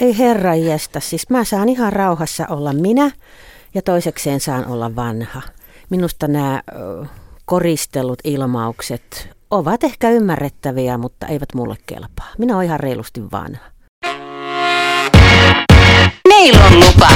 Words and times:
Ei 0.00 0.18
herra 0.18 0.54
jästä, 0.54 1.00
siis 1.00 1.30
mä 1.30 1.44
saan 1.44 1.68
ihan 1.68 1.92
rauhassa 1.92 2.46
olla 2.50 2.72
minä 2.72 3.10
ja 3.74 3.82
toisekseen 3.82 4.40
saan 4.40 4.66
olla 4.66 4.96
vanha. 4.96 5.42
Minusta 5.90 6.28
nämä 6.28 6.62
koristellut 7.44 8.18
ilmaukset 8.24 9.30
ovat 9.50 9.84
ehkä 9.84 10.10
ymmärrettäviä, 10.10 10.98
mutta 10.98 11.26
eivät 11.26 11.54
mulle 11.54 11.76
kelpaa. 11.86 12.28
Minä 12.38 12.56
olen 12.56 12.66
ihan 12.66 12.80
reilusti 12.80 13.22
vanha. 13.32 13.64
Meillä 16.28 16.64
on 16.64 16.80
lupa. 16.80 17.08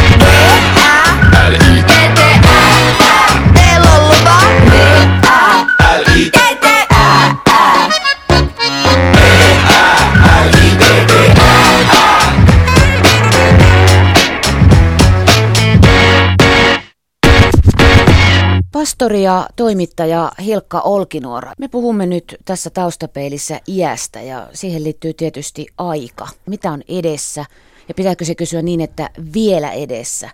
Pastori 19.02 19.22
ja 19.22 19.48
toimittaja 19.56 20.32
Hilkka 20.44 20.80
Olkinuora. 20.80 21.52
Me 21.58 21.68
puhumme 21.68 22.06
nyt 22.06 22.36
tässä 22.44 22.70
taustapeilissä 22.70 23.60
iästä 23.68 24.20
ja 24.20 24.48
siihen 24.52 24.84
liittyy 24.84 25.14
tietysti 25.14 25.66
aika. 25.78 26.28
Mitä 26.46 26.72
on 26.72 26.82
edessä 26.88 27.44
ja 27.88 27.94
pitääkö 27.94 28.24
se 28.24 28.34
kysyä 28.34 28.62
niin, 28.62 28.80
että 28.80 29.10
vielä 29.34 29.70
edessä, 29.70 30.30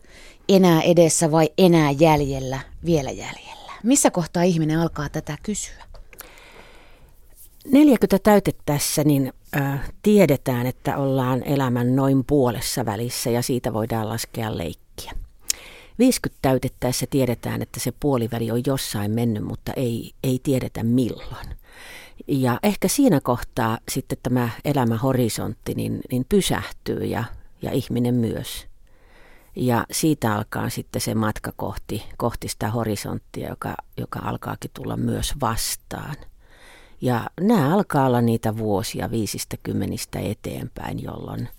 enää 0.49 0.83
edessä 0.83 1.31
vai 1.31 1.49
enää 1.59 1.91
jäljellä, 1.91 2.61
vielä 2.85 3.11
jäljellä? 3.11 3.73
Missä 3.83 4.11
kohtaa 4.11 4.43
ihminen 4.43 4.79
alkaa 4.79 5.09
tätä 5.09 5.39
kysyä? 5.43 5.85
40 7.73 8.19
täytettäessä 8.19 9.05
niin 9.05 9.33
äh, 9.57 9.93
tiedetään, 10.03 10.67
että 10.67 10.97
ollaan 10.97 11.43
elämän 11.43 11.97
noin 11.97 12.25
puolessa 12.25 12.87
välissä 12.87 13.31
ja 13.31 13.43
siitä 13.43 13.73
voidaan 13.73 14.09
laskea 14.09 14.59
leikkiä. 14.59 14.88
50 15.99 16.39
täytettäessä 16.43 17.07
tiedetään, 17.11 17.63
että 17.63 17.81
se 17.81 17.93
puoliväli 18.01 18.51
on 18.51 18.63
jossain 18.67 19.11
mennyt, 19.11 19.45
mutta 19.45 19.73
ei, 19.73 20.13
ei 20.23 20.41
tiedetä 20.43 20.83
milloin. 20.83 21.57
Ja 22.29 22.59
ehkä 22.63 22.89
siinä 22.89 23.21
kohtaa 23.21 23.79
sitten 23.89 24.19
tämä 24.23 24.49
elämähorisontti 24.65 25.75
niin, 25.75 26.01
niin 26.11 26.27
pysähtyy 26.29 27.05
ja, 27.05 27.25
ja 27.63 27.73
ihminen 27.73 28.15
myös. 28.15 28.67
Ja 29.57 29.87
siitä 29.91 30.35
alkaa 30.35 30.71
sitten 30.71 31.01
se 31.01 31.15
matka 31.15 31.53
kohti, 31.57 32.03
kohti 32.17 32.49
sitä 32.49 32.71
horisonttia, 32.71 33.49
joka, 33.49 33.75
joka 33.97 34.21
alkaakin 34.21 34.71
tulla 34.75 34.97
myös 34.97 35.35
vastaan. 35.41 36.17
Ja 37.01 37.31
nämä 37.41 37.75
alkaa 37.75 38.07
olla 38.07 38.21
niitä 38.21 38.57
vuosia 38.57 39.11
viisistä 39.11 39.57
kymmenistä 39.63 40.19
eteenpäin, 40.19 41.03
jolloin– 41.03 41.49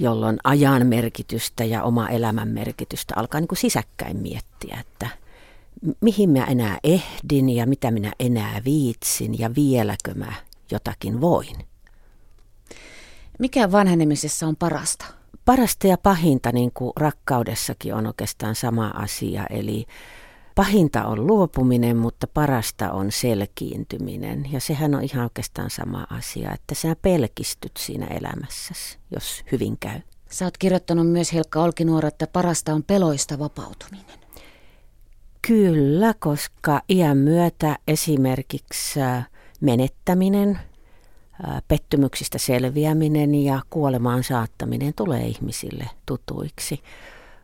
jolloin 0.00 0.38
ajan 0.44 0.86
merkitystä 0.86 1.64
ja 1.64 1.82
oma 1.82 2.08
elämän 2.08 2.48
merkitystä 2.48 3.14
alkaa 3.16 3.40
niin 3.40 3.48
kuin 3.48 3.58
sisäkkäin 3.58 4.16
miettiä, 4.16 4.78
että 4.80 5.08
mihin 6.00 6.30
mä 6.30 6.44
enää 6.44 6.78
ehdin 6.84 7.48
ja 7.48 7.66
mitä 7.66 7.90
minä 7.90 8.12
enää 8.20 8.60
viitsin 8.64 9.38
ja 9.38 9.54
vieläkö 9.54 10.14
mä 10.14 10.32
jotakin 10.70 11.20
voin. 11.20 11.56
Mikä 13.38 13.72
vanhenemisessa 13.72 14.46
on 14.46 14.56
parasta? 14.56 15.04
Parasta 15.44 15.86
ja 15.86 15.98
pahinta, 15.98 16.52
niin 16.52 16.70
kuin 16.74 16.92
rakkaudessakin 16.96 17.94
on 17.94 18.06
oikeastaan 18.06 18.54
sama 18.54 18.86
asia, 18.86 19.46
eli 19.50 19.86
Pahinta 20.60 21.04
on 21.04 21.26
luopuminen, 21.26 21.96
mutta 21.96 22.26
parasta 22.26 22.92
on 22.92 23.12
selkiintyminen. 23.12 24.52
Ja 24.52 24.60
sehän 24.60 24.94
on 24.94 25.02
ihan 25.02 25.24
oikeastaan 25.24 25.70
sama 25.70 26.06
asia, 26.10 26.52
että 26.54 26.74
sä 26.74 26.96
pelkistyt 27.02 27.72
siinä 27.78 28.06
elämässäsi, 28.06 28.98
jos 29.10 29.44
hyvin 29.52 29.78
käy. 29.78 30.00
Sä 30.30 30.44
oot 30.44 30.58
kirjoittanut 30.58 31.08
myös 31.08 31.32
Helkka 31.32 31.62
Olkinuora, 31.62 32.08
että 32.08 32.26
parasta 32.26 32.74
on 32.74 32.82
peloista 32.82 33.38
vapautuminen. 33.38 34.04
Kyllä, 35.48 36.14
koska 36.18 36.82
iän 36.88 37.18
myötä 37.18 37.78
esimerkiksi 37.88 39.00
äh, 39.00 39.28
menettäminen, 39.60 40.58
äh, 41.48 41.62
pettymyksistä 41.68 42.38
selviäminen 42.38 43.34
ja 43.34 43.62
kuolemaan 43.70 44.24
saattaminen 44.24 44.92
tulee 44.96 45.26
ihmisille 45.26 45.90
tutuiksi. 46.06 46.82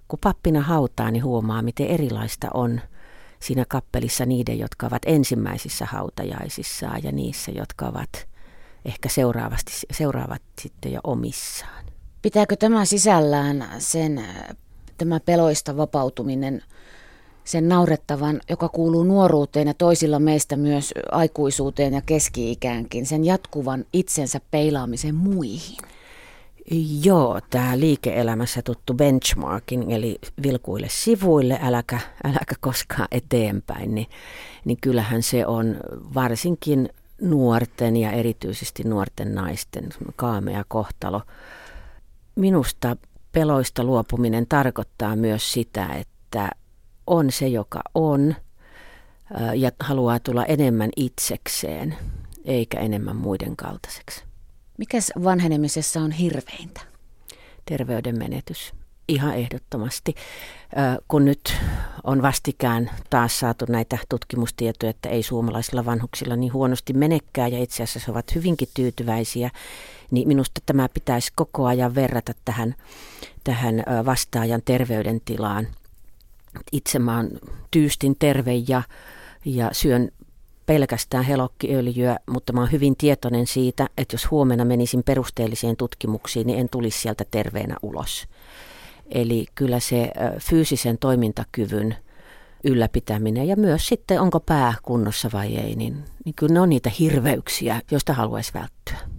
Kun 0.08 0.18
pappina 0.18 0.60
hautaa, 0.60 1.10
niin 1.10 1.24
huomaa, 1.24 1.62
miten 1.62 1.86
erilaista 1.86 2.48
on– 2.54 2.80
siinä 3.40 3.64
kappelissa 3.68 4.26
niiden, 4.26 4.58
jotka 4.58 4.86
ovat 4.86 5.02
ensimmäisissä 5.06 5.84
hautajaisissaan 5.84 7.00
ja 7.04 7.12
niissä, 7.12 7.50
jotka 7.50 7.86
ovat 7.86 8.28
ehkä 8.84 9.08
seuraavasti, 9.08 9.72
seuraavat 9.90 10.42
sitten 10.62 10.92
jo 10.92 11.00
omissaan. 11.04 11.84
Pitääkö 12.22 12.56
tämä 12.56 12.84
sisällään 12.84 13.66
sen, 13.78 14.24
tämä 14.98 15.20
peloista 15.20 15.76
vapautuminen, 15.76 16.62
sen 17.44 17.68
naurettavan, 17.68 18.40
joka 18.50 18.68
kuuluu 18.68 19.04
nuoruuteen 19.04 19.68
ja 19.68 19.74
toisilla 19.74 20.18
meistä 20.18 20.56
myös 20.56 20.94
aikuisuuteen 21.12 21.92
ja 21.92 22.02
keski-ikäänkin, 22.06 23.06
sen 23.06 23.24
jatkuvan 23.24 23.84
itsensä 23.92 24.40
peilaamisen 24.50 25.14
muihin? 25.14 25.78
Joo, 27.02 27.40
tämä 27.50 27.78
liike-elämässä 27.80 28.62
tuttu 28.62 28.94
benchmarking, 28.94 29.92
eli 29.92 30.18
vilkuille 30.42 30.86
sivuille, 30.90 31.58
äläkä, 31.62 32.00
äläkä 32.24 32.54
koskaan 32.60 33.08
eteenpäin, 33.10 33.94
niin, 33.94 34.06
niin 34.64 34.78
kyllähän 34.80 35.22
se 35.22 35.46
on 35.46 35.76
varsinkin 36.14 36.88
nuorten 37.20 37.96
ja 37.96 38.12
erityisesti 38.12 38.82
nuorten 38.82 39.34
naisten 39.34 39.88
kaamea 40.16 40.64
kohtalo. 40.68 41.22
Minusta 42.34 42.96
peloista 43.32 43.84
luopuminen 43.84 44.46
tarkoittaa 44.46 45.16
myös 45.16 45.52
sitä, 45.52 45.86
että 45.86 46.50
on 47.06 47.32
se, 47.32 47.48
joka 47.48 47.80
on 47.94 48.34
ja 49.54 49.70
haluaa 49.80 50.20
tulla 50.20 50.44
enemmän 50.44 50.90
itsekseen, 50.96 51.96
eikä 52.44 52.80
enemmän 52.80 53.16
muiden 53.16 53.56
kaltaiseksi. 53.56 54.25
Mikäs 54.78 55.12
vanhenemisessa 55.24 56.00
on 56.00 56.10
hirveintä? 56.10 56.80
Terveyden 57.64 58.18
menetys. 58.18 58.72
Ihan 59.08 59.34
ehdottomasti. 59.34 60.14
Kun 61.08 61.24
nyt 61.24 61.56
on 62.04 62.22
vastikään 62.22 62.90
taas 63.10 63.38
saatu 63.40 63.64
näitä 63.68 63.98
tutkimustietoja, 64.08 64.90
että 64.90 65.08
ei 65.08 65.22
suomalaisilla 65.22 65.84
vanhuksilla 65.84 66.36
niin 66.36 66.52
huonosti 66.52 66.92
menekään 66.92 67.52
ja 67.52 67.58
itse 67.58 67.82
asiassa 67.82 68.12
ovat 68.12 68.34
hyvinkin 68.34 68.68
tyytyväisiä, 68.74 69.50
niin 70.10 70.28
minusta 70.28 70.60
tämä 70.66 70.88
pitäisi 70.88 71.32
koko 71.36 71.66
ajan 71.66 71.94
verrata 71.94 72.32
tähän, 72.44 72.74
tähän 73.44 73.82
vastaajan 74.06 74.62
terveydentilaan. 74.64 75.66
Itse 76.72 76.98
mä 76.98 77.16
oon 77.16 77.30
tyystin 77.70 78.16
terve 78.18 78.54
ja, 78.68 78.82
ja 79.44 79.70
syön 79.72 80.08
pelkästään 80.66 81.24
helokkiöljyä, 81.24 82.18
mutta 82.30 82.52
mä 82.52 82.60
oon 82.60 82.72
hyvin 82.72 82.96
tietoinen 82.96 83.46
siitä, 83.46 83.88
että 83.98 84.14
jos 84.14 84.30
huomenna 84.30 84.64
menisin 84.64 85.02
perusteelliseen 85.02 85.76
tutkimuksiin, 85.76 86.46
niin 86.46 86.58
en 86.58 86.68
tulisi 86.68 87.00
sieltä 87.00 87.24
terveenä 87.30 87.76
ulos. 87.82 88.26
Eli 89.08 89.46
kyllä 89.54 89.80
se 89.80 90.12
fyysisen 90.40 90.98
toimintakyvyn 90.98 91.96
ylläpitäminen 92.64 93.48
ja 93.48 93.56
myös 93.56 93.86
sitten 93.86 94.20
onko 94.20 94.40
pää 94.40 94.74
kunnossa 94.82 95.30
vai 95.32 95.56
ei, 95.56 95.74
niin, 95.74 96.04
niin 96.24 96.34
kyllä 96.34 96.54
ne 96.54 96.60
on 96.60 96.68
niitä 96.68 96.90
hirveyksiä, 96.98 97.82
joista 97.90 98.12
haluaisi 98.12 98.54
välttyä. 98.54 99.15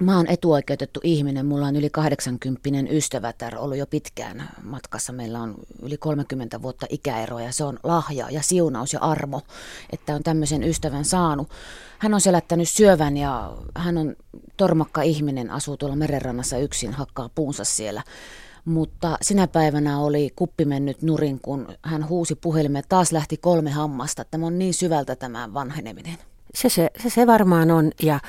Mä 0.00 0.16
oon 0.16 0.26
etuoikeutettu 0.26 1.00
ihminen. 1.02 1.46
Mulla 1.46 1.66
on 1.66 1.76
yli 1.76 1.90
80 1.90 2.68
ystävätär 2.90 3.58
ollut 3.58 3.78
jo 3.78 3.86
pitkään 3.86 4.50
matkassa. 4.62 5.12
Meillä 5.12 5.40
on 5.40 5.54
yli 5.82 5.96
30 5.96 6.62
vuotta 6.62 6.86
ikäeroa 6.90 7.42
ja 7.42 7.52
se 7.52 7.64
on 7.64 7.78
lahja 7.82 8.30
ja 8.30 8.42
siunaus 8.42 8.92
ja 8.92 9.00
armo, 9.00 9.40
että 9.92 10.14
on 10.14 10.22
tämmöisen 10.22 10.62
ystävän 10.62 11.04
saanut. 11.04 11.50
Hän 11.98 12.14
on 12.14 12.20
selättänyt 12.20 12.68
syövän 12.68 13.16
ja 13.16 13.52
hän 13.74 13.98
on 13.98 14.16
tormakka 14.56 15.02
ihminen, 15.02 15.50
asuu 15.50 15.76
tuolla 15.76 15.96
merenrannassa 15.96 16.58
yksin, 16.58 16.92
hakkaa 16.92 17.30
puunsa 17.34 17.64
siellä. 17.64 18.02
Mutta 18.64 19.18
sinä 19.22 19.46
päivänä 19.46 20.00
oli 20.00 20.32
kuppi 20.36 20.64
mennyt 20.64 21.02
nurin, 21.02 21.40
kun 21.40 21.68
hän 21.82 22.08
huusi 22.08 22.34
puhelimeen, 22.34 22.84
taas 22.88 23.12
lähti 23.12 23.36
kolme 23.36 23.70
hammasta. 23.70 24.24
Tämä 24.24 24.46
on 24.46 24.58
niin 24.58 24.74
syvältä 24.74 25.16
tämä 25.16 25.54
vanheneminen. 25.54 26.18
Se, 26.54 26.68
se, 26.68 26.90
se 27.08 27.26
varmaan 27.26 27.70
on 27.70 27.90
ja 28.02 28.20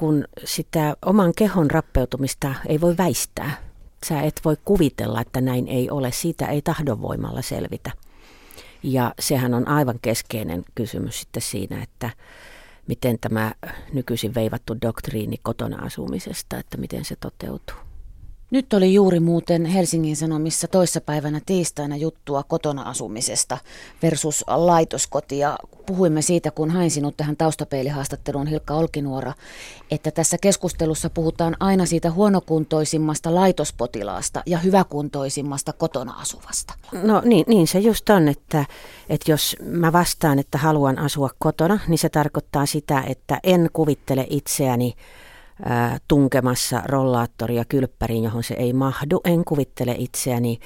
kun 0.00 0.24
sitä 0.44 0.96
oman 1.06 1.32
kehon 1.36 1.70
rappeutumista 1.70 2.54
ei 2.66 2.80
voi 2.80 2.96
väistää. 2.96 3.56
Sä 4.06 4.20
et 4.20 4.40
voi 4.44 4.56
kuvitella, 4.64 5.20
että 5.20 5.40
näin 5.40 5.68
ei 5.68 5.90
ole. 5.90 6.12
Siitä 6.12 6.46
ei 6.46 6.62
tahdonvoimalla 6.62 7.42
selvitä. 7.42 7.90
Ja 8.82 9.14
sehän 9.18 9.54
on 9.54 9.68
aivan 9.68 9.98
keskeinen 10.02 10.64
kysymys 10.74 11.20
sitten 11.20 11.42
siinä, 11.42 11.82
että 11.82 12.10
miten 12.86 13.18
tämä 13.20 13.52
nykyisin 13.92 14.34
veivattu 14.34 14.76
doktriini 14.82 15.36
kotona 15.42 15.84
asumisesta, 15.84 16.58
että 16.58 16.76
miten 16.76 17.04
se 17.04 17.16
toteutuu. 17.16 17.89
Nyt 18.50 18.72
oli 18.72 18.94
juuri 18.94 19.20
muuten 19.20 19.64
Helsingin 19.64 20.16
Sanomissa 20.16 20.68
toissapäivänä 20.68 21.40
tiistaina 21.46 21.96
juttua 21.96 22.42
kotona 22.42 22.82
asumisesta 22.82 23.58
versus 24.02 24.44
laitoskoti. 24.48 25.38
Ja 25.38 25.58
puhuimme 25.86 26.22
siitä, 26.22 26.50
kun 26.50 26.70
hain 26.70 26.90
sinut 26.90 27.16
tähän 27.16 27.36
taustapeilihaastatteluun 27.36 28.46
Hilkka 28.46 28.74
Olkinuora, 28.74 29.32
että 29.90 30.10
tässä 30.10 30.38
keskustelussa 30.40 31.10
puhutaan 31.10 31.56
aina 31.60 31.86
siitä 31.86 32.10
huonokuntoisimmasta 32.10 33.34
laitospotilaasta 33.34 34.42
ja 34.46 34.58
hyväkuntoisimmasta 34.58 35.72
kotona 35.72 36.12
asuvasta. 36.12 36.74
No 37.02 37.22
niin, 37.24 37.44
niin 37.48 37.66
se 37.66 37.78
just 37.78 38.10
on, 38.10 38.28
että, 38.28 38.64
että 39.08 39.30
jos 39.30 39.56
mä 39.64 39.92
vastaan, 39.92 40.38
että 40.38 40.58
haluan 40.58 40.98
asua 40.98 41.30
kotona, 41.38 41.78
niin 41.88 41.98
se 41.98 42.08
tarkoittaa 42.08 42.66
sitä, 42.66 43.04
että 43.06 43.40
en 43.42 43.70
kuvittele 43.72 44.26
itseäni 44.30 44.94
tunkemassa 46.08 46.82
rollaattoria 46.84 47.64
kylppäriin, 47.64 48.24
johon 48.24 48.42
se 48.42 48.54
ei 48.54 48.72
mahdu. 48.72 49.20
En 49.24 49.44
kuvittele 49.44 49.94
itseäni, 49.98 50.58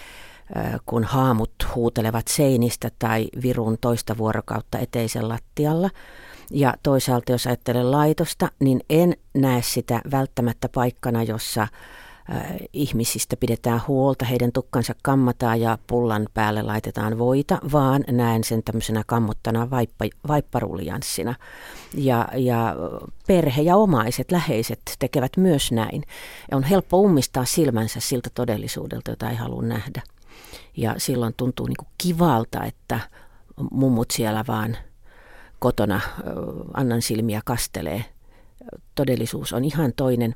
kun 0.86 1.04
haamut 1.04 1.52
huutelevat 1.74 2.28
seinistä 2.28 2.90
tai 2.98 3.28
virun 3.42 3.76
toista 3.80 4.18
vuorokautta 4.18 4.78
eteisen 4.78 5.28
lattialla. 5.28 5.90
Ja 6.50 6.74
toisaalta 6.82 7.32
jos 7.32 7.46
ajattelen 7.46 7.90
laitosta, 7.90 8.48
niin 8.60 8.80
en 8.90 9.16
näe 9.34 9.62
sitä 9.62 10.00
välttämättä 10.10 10.68
paikkana, 10.74 11.22
jossa 11.22 11.68
ihmisistä 12.72 13.36
pidetään 13.36 13.80
huolta, 13.88 14.24
heidän 14.24 14.52
tukkansa 14.52 14.94
kammataan 15.02 15.60
ja 15.60 15.78
pullan 15.86 16.26
päälle 16.34 16.62
laitetaan 16.62 17.18
voita, 17.18 17.58
vaan 17.72 18.04
näen 18.10 18.44
sen 18.44 18.62
tämmöisenä 18.62 19.02
kammottana 19.06 19.70
vaippa, 19.70 20.04
vaipparuljanssina. 20.28 21.34
Ja, 21.94 22.28
ja 22.36 22.76
perhe 23.26 23.62
ja 23.62 23.76
omaiset, 23.76 24.32
läheiset 24.32 24.80
tekevät 24.98 25.36
myös 25.36 25.72
näin. 25.72 26.02
Ja 26.50 26.56
on 26.56 26.62
helppo 26.62 26.98
ummistaa 27.00 27.44
silmänsä 27.44 28.00
siltä 28.00 28.30
todellisuudelta, 28.34 29.10
jota 29.10 29.30
ei 29.30 29.36
halua 29.36 29.62
nähdä. 29.62 30.02
Ja 30.76 30.94
silloin 30.98 31.34
tuntuu 31.36 31.66
niin 31.66 31.76
kuin 31.76 31.88
kivalta, 31.98 32.64
että 32.64 33.00
mummut 33.70 34.10
siellä 34.10 34.44
vaan 34.48 34.76
kotona 35.58 36.00
annan 36.74 37.02
silmiä 37.02 37.40
kastelee. 37.44 38.04
Todellisuus 38.94 39.52
on 39.52 39.64
ihan 39.64 39.92
toinen. 39.96 40.34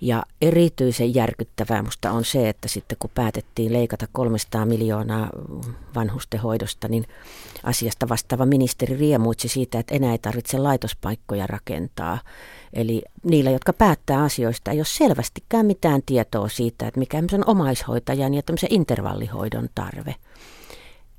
Ja 0.00 0.22
erityisen 0.42 1.14
järkyttävää 1.14 1.82
musta 1.82 2.12
on 2.12 2.24
se, 2.24 2.48
että 2.48 2.68
sitten 2.68 2.98
kun 2.98 3.10
päätettiin 3.14 3.72
leikata 3.72 4.06
300 4.12 4.66
miljoonaa 4.66 5.30
vanhustenhoidosta, 5.94 6.88
niin 6.88 7.04
asiasta 7.62 8.08
vastaava 8.08 8.46
ministeri 8.46 8.96
riemuitsi 8.96 9.48
siitä, 9.48 9.78
että 9.78 9.94
enää 9.94 10.12
ei 10.12 10.18
tarvitse 10.18 10.58
laitospaikkoja 10.58 11.46
rakentaa. 11.46 12.18
Eli 12.72 13.02
niillä, 13.24 13.50
jotka 13.50 13.72
päättää 13.72 14.22
asioista, 14.22 14.70
ei 14.70 14.78
ole 14.78 14.84
selvästikään 14.84 15.66
mitään 15.66 16.02
tietoa 16.06 16.48
siitä, 16.48 16.86
että 16.88 17.00
mikä 17.00 17.18
on 17.18 17.44
omaishoitajan 17.46 18.34
ja 18.34 18.42
tämmöisen 18.42 18.72
intervallihoidon 18.72 19.68
tarve. 19.74 20.14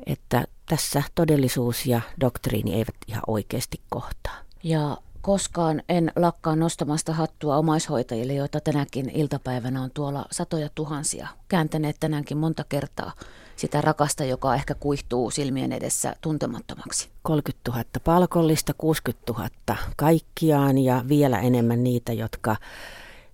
Että 0.05 0.47
tässä 0.65 1.03
todellisuus 1.15 1.85
ja 1.85 2.01
doktriini 2.19 2.73
eivät 2.73 2.95
ihan 3.07 3.23
oikeasti 3.27 3.81
kohtaa. 3.89 4.37
Ja 4.63 4.97
koskaan 5.21 5.83
en 5.89 6.11
lakkaa 6.15 6.55
nostamasta 6.55 7.13
hattua 7.13 7.57
omaishoitajille, 7.57 8.33
joita 8.33 8.59
tänäkin 8.59 9.09
iltapäivänä 9.09 9.81
on 9.81 9.91
tuolla 9.93 10.25
satoja 10.31 10.69
tuhansia 10.75 11.27
kääntäneet 11.47 11.95
tänäänkin 11.99 12.37
monta 12.37 12.63
kertaa 12.69 13.11
sitä 13.55 13.81
rakasta, 13.81 14.23
joka 14.23 14.55
ehkä 14.55 14.75
kuihtuu 14.75 15.31
silmien 15.31 15.71
edessä 15.71 16.15
tuntemattomaksi. 16.21 17.09
30 17.21 17.71
000 17.71 17.83
palkollista, 18.03 18.73
60 18.77 19.33
000 19.33 19.49
kaikkiaan 19.95 20.77
ja 20.77 21.03
vielä 21.07 21.39
enemmän 21.39 21.83
niitä, 21.83 22.13
jotka 22.13 22.55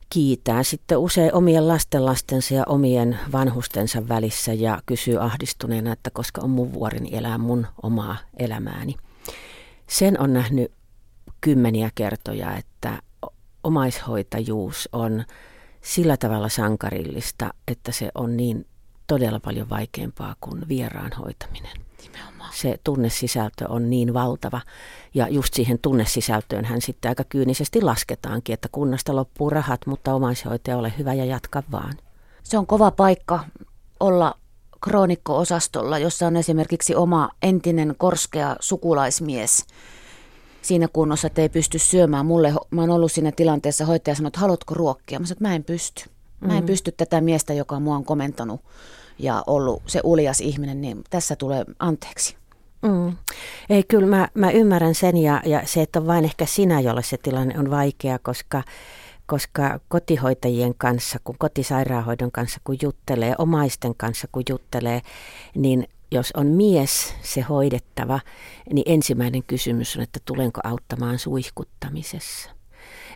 kiitää 0.10 0.64
sitten 0.64 0.98
usein 0.98 1.34
omien 1.34 1.68
lastenlastensa 1.68 2.54
ja 2.54 2.64
omien 2.68 3.20
vanhustensa 3.32 4.08
välissä 4.08 4.54
ja 4.54 4.82
kysyy 4.86 5.24
ahdistuneena, 5.24 5.94
että 5.94 6.10
koska 6.10 6.42
on 6.42 6.50
mun 6.50 6.74
vuorini 6.74 7.10
elää 7.18 7.38
mun 7.38 7.68
omaa 7.84 8.18
elämääni. 8.38 8.96
Sen 9.88 10.20
on 10.20 10.34
nähnyt 10.34 10.72
kymmeniä 11.45 11.89
kertoja, 11.95 12.57
että 12.57 13.01
omaishoitajuus 13.63 14.89
on 14.92 15.24
sillä 15.81 16.18
tavalla 16.18 16.50
sankarillista, 16.50 17.53
että 17.68 17.92
se 17.92 18.12
on 18.15 18.38
niin 18.38 18.68
todella 19.07 19.39
paljon 19.39 19.69
vaikeampaa 19.69 20.36
kuin 20.42 20.68
vieraan 20.68 21.12
hoitaminen. 21.13 21.71
Nimenomaan. 22.03 22.53
Se 22.53 22.80
tunnesisältö 22.83 23.65
on 23.69 23.89
niin 23.89 24.13
valtava 24.13 24.62
ja 25.13 25.27
just 25.27 25.53
siihen 25.53 25.80
tunnesisältöön 25.81 26.65
hän 26.65 26.81
sitten 26.81 27.09
aika 27.09 27.24
kyynisesti 27.24 27.81
lasketaankin, 27.81 28.53
että 28.53 28.69
kunnasta 28.71 29.15
loppuu 29.15 29.50
rahat, 29.50 29.86
mutta 29.86 30.13
omaishoitaja 30.13 30.77
ole 30.77 30.94
hyvä 30.98 31.13
ja 31.13 31.25
jatka 31.25 31.63
vaan. 31.71 31.98
Se 32.44 32.57
on 32.57 32.68
kova 32.68 32.91
paikka 32.91 33.45
olla 34.00 34.36
kroonikko-osastolla, 34.81 36.00
jossa 36.00 36.27
on 36.27 36.38
esimerkiksi 36.38 36.95
oma 36.95 37.30
entinen 37.41 37.95
korskea 37.98 38.56
sukulaismies– 38.59 39.65
siinä 40.65 40.88
kunnossa, 40.94 41.27
että 41.27 41.41
ei 41.41 41.50
pysty 41.50 41.79
syömään. 41.79 42.25
Mulle, 42.25 42.53
mä 42.71 42.81
oon 42.81 42.89
ollut 42.89 43.12
siinä 43.12 43.31
tilanteessa, 43.31 43.85
hoitaja 43.85 44.15
sanoi, 44.15 44.27
että 44.27 44.39
haluatko 44.39 44.73
ruokkia? 44.73 45.19
Mä 45.19 45.25
sanoin, 45.25 45.38
että 45.38 45.47
mä 45.47 45.56
en 45.56 45.63
pysty. 45.63 46.09
Mä 46.39 46.57
en 46.57 46.63
mm. 46.63 46.67
pysty 46.67 46.91
tätä 46.91 47.21
miestä, 47.21 47.53
joka 47.53 47.79
mua 47.79 47.95
on 47.95 48.06
komentanut 48.06 48.62
ja 49.19 49.44
ollut 49.47 49.83
se 49.88 50.00
uljas 50.03 50.41
ihminen, 50.41 50.81
niin 50.81 51.03
tässä 51.09 51.35
tulee 51.35 51.65
anteeksi. 51.79 52.35
Mm. 52.81 53.17
Ei, 53.69 53.83
kyllä 53.83 54.07
mä, 54.07 54.27
mä 54.33 54.51
ymmärrän 54.51 54.95
sen 54.95 55.17
ja, 55.17 55.41
ja 55.45 55.62
se, 55.65 55.81
että 55.81 56.00
on 56.00 56.07
vain 56.07 56.25
ehkä 56.25 56.45
sinä, 56.45 56.79
jolle 56.79 57.03
se 57.03 57.17
tilanne 57.17 57.59
on 57.59 57.71
vaikea, 57.71 58.19
koska, 58.19 58.63
koska 59.25 59.79
kotihoitajien 59.88 60.75
kanssa, 60.77 61.19
kun 61.23 61.35
kotisairaanhoidon 61.38 62.31
kanssa 62.31 62.59
kun 62.63 62.77
juttelee, 62.81 63.35
omaisten 63.38 63.95
kanssa 63.97 64.27
kun 64.31 64.44
juttelee, 64.50 65.01
niin 65.56 65.88
jos 66.15 66.31
on 66.38 66.47
mies 66.47 67.15
se 67.21 67.41
hoidettava, 67.41 68.19
niin 68.73 68.83
ensimmäinen 68.85 69.44
kysymys 69.44 69.95
on, 69.95 70.03
että 70.03 70.19
tulenko 70.25 70.62
auttamaan 70.63 71.19
suihkuttamisessa. 71.19 72.50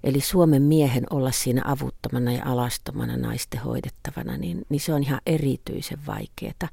Eli 0.03 0.21
Suomen 0.21 0.61
miehen 0.61 1.03
olla 1.09 1.31
siinä 1.31 1.61
avuttomana 1.65 2.31
ja 2.31 2.45
alastomana 2.45 3.17
naisten 3.17 3.61
hoidettavana, 3.61 4.37
niin, 4.37 4.65
niin 4.69 4.79
se 4.79 4.93
on 4.93 5.03
ihan 5.03 5.21
erityisen 5.25 5.99
vaikeaa. 6.07 6.69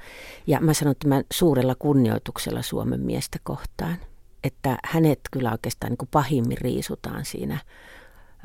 Ja 0.46 0.60
mä 0.60 0.74
sanon 0.74 0.94
tämän 0.98 1.24
suurella 1.32 1.74
kunnioituksella 1.78 2.62
Suomen 2.62 3.00
miestä 3.00 3.38
kohtaan, 3.42 3.96
että 4.44 4.78
hänet 4.84 5.20
kyllä 5.30 5.52
oikeastaan 5.52 5.90
niin 5.90 5.98
kuin 5.98 6.08
pahimmin 6.12 6.58
riisutaan 6.58 7.24
siinä 7.24 7.58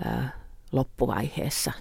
ää, 0.05 0.39
loppuvaiheessa 0.71 1.71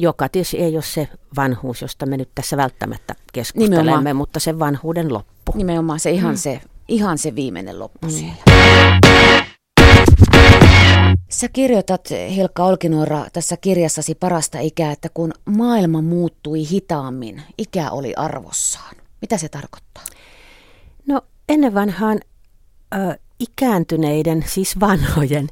joka 0.00 0.28
tietysti 0.28 0.56
ei 0.56 0.74
ole 0.76 0.82
se 0.82 1.08
vanhuus, 1.36 1.82
josta 1.82 2.06
me 2.06 2.16
nyt 2.16 2.28
tässä 2.34 2.56
välttämättä 2.56 3.14
keskustelemme, 3.32 3.82
Nimenomaan. 3.82 4.16
mutta 4.16 4.40
se 4.40 4.58
vanhuuden 4.58 5.12
loppu. 5.12 5.52
Nimenomaan 5.54 6.00
se 6.00 6.10
ihan, 6.10 6.34
mm. 6.34 6.38
se, 6.38 6.60
ihan 6.88 7.18
se 7.18 7.34
viimeinen 7.34 7.78
loppu 7.78 8.06
mm. 8.06 8.10
siellä. 8.10 8.42
Sä 11.30 11.48
kirjoitat, 11.48 12.08
Hilkka 12.34 12.64
Olkinuora, 12.64 13.26
tässä 13.32 13.56
kirjassasi 13.56 14.14
parasta 14.14 14.58
ikää, 14.58 14.92
että 14.92 15.08
kun 15.14 15.32
maailma 15.44 16.02
muuttui 16.02 16.68
hitaammin, 16.70 17.42
ikä 17.58 17.90
oli 17.90 18.14
arvossaan. 18.14 18.96
Mitä 19.20 19.38
se 19.38 19.48
tarkoittaa? 19.48 20.04
No 21.06 21.20
ennen 21.48 21.74
vanhaan 21.74 22.20
ö, 22.94 23.18
ikääntyneiden, 23.40 24.44
siis 24.46 24.80
vanhojen, 24.80 25.48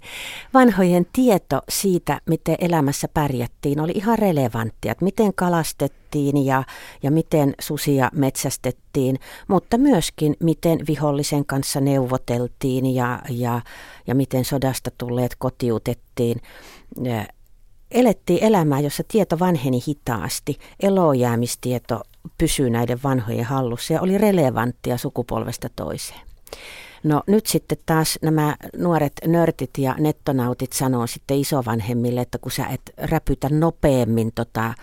vanhojen 0.54 1.06
tieto 1.12 1.60
siitä, 1.68 2.20
miten 2.26 2.56
elämässä 2.58 3.08
pärjättiin, 3.14 3.80
oli 3.80 3.92
ihan 3.94 4.18
relevanttia. 4.18 4.92
Että 4.92 5.04
miten 5.04 5.34
kalastettiin 5.34 6.46
ja, 6.46 6.64
ja 7.02 7.10
miten 7.10 7.54
susia 7.60 8.10
metsästettiin, 8.14 9.18
mutta 9.48 9.78
myöskin 9.78 10.36
miten 10.40 10.78
vihollisen 10.88 11.46
kanssa 11.46 11.80
neuvoteltiin 11.80 12.94
ja, 12.94 13.22
ja, 13.28 13.60
ja 14.06 14.14
miten 14.14 14.44
sodasta 14.44 14.90
tulleet 14.98 15.36
kotiutettiin. 15.38 16.40
Elettiin 17.90 18.44
elämää, 18.44 18.80
jossa 18.80 19.02
tieto 19.08 19.38
vanheni 19.38 19.80
hitaasti. 19.88 20.58
Elojäämistieto 20.80 22.00
pysyy 22.38 22.70
näiden 22.70 23.02
vanhojen 23.04 23.44
hallussa 23.44 23.92
ja 23.92 24.00
oli 24.00 24.18
relevanttia 24.18 24.98
sukupolvesta 24.98 25.68
toiseen. 25.76 26.20
No 27.04 27.22
nyt 27.26 27.46
sitten 27.46 27.78
taas 27.86 28.18
nämä 28.22 28.56
nuoret 28.76 29.12
nörtit 29.26 29.70
ja 29.78 29.94
nettonautit 29.98 30.72
sanoo 30.72 31.06
sitten 31.06 31.38
isovanhemmille, 31.38 32.20
että 32.20 32.38
kun 32.38 32.52
sä 32.52 32.66
et 32.66 32.92
räpytä 32.96 33.48
nopeammin 33.48 34.32
tota 34.34 34.74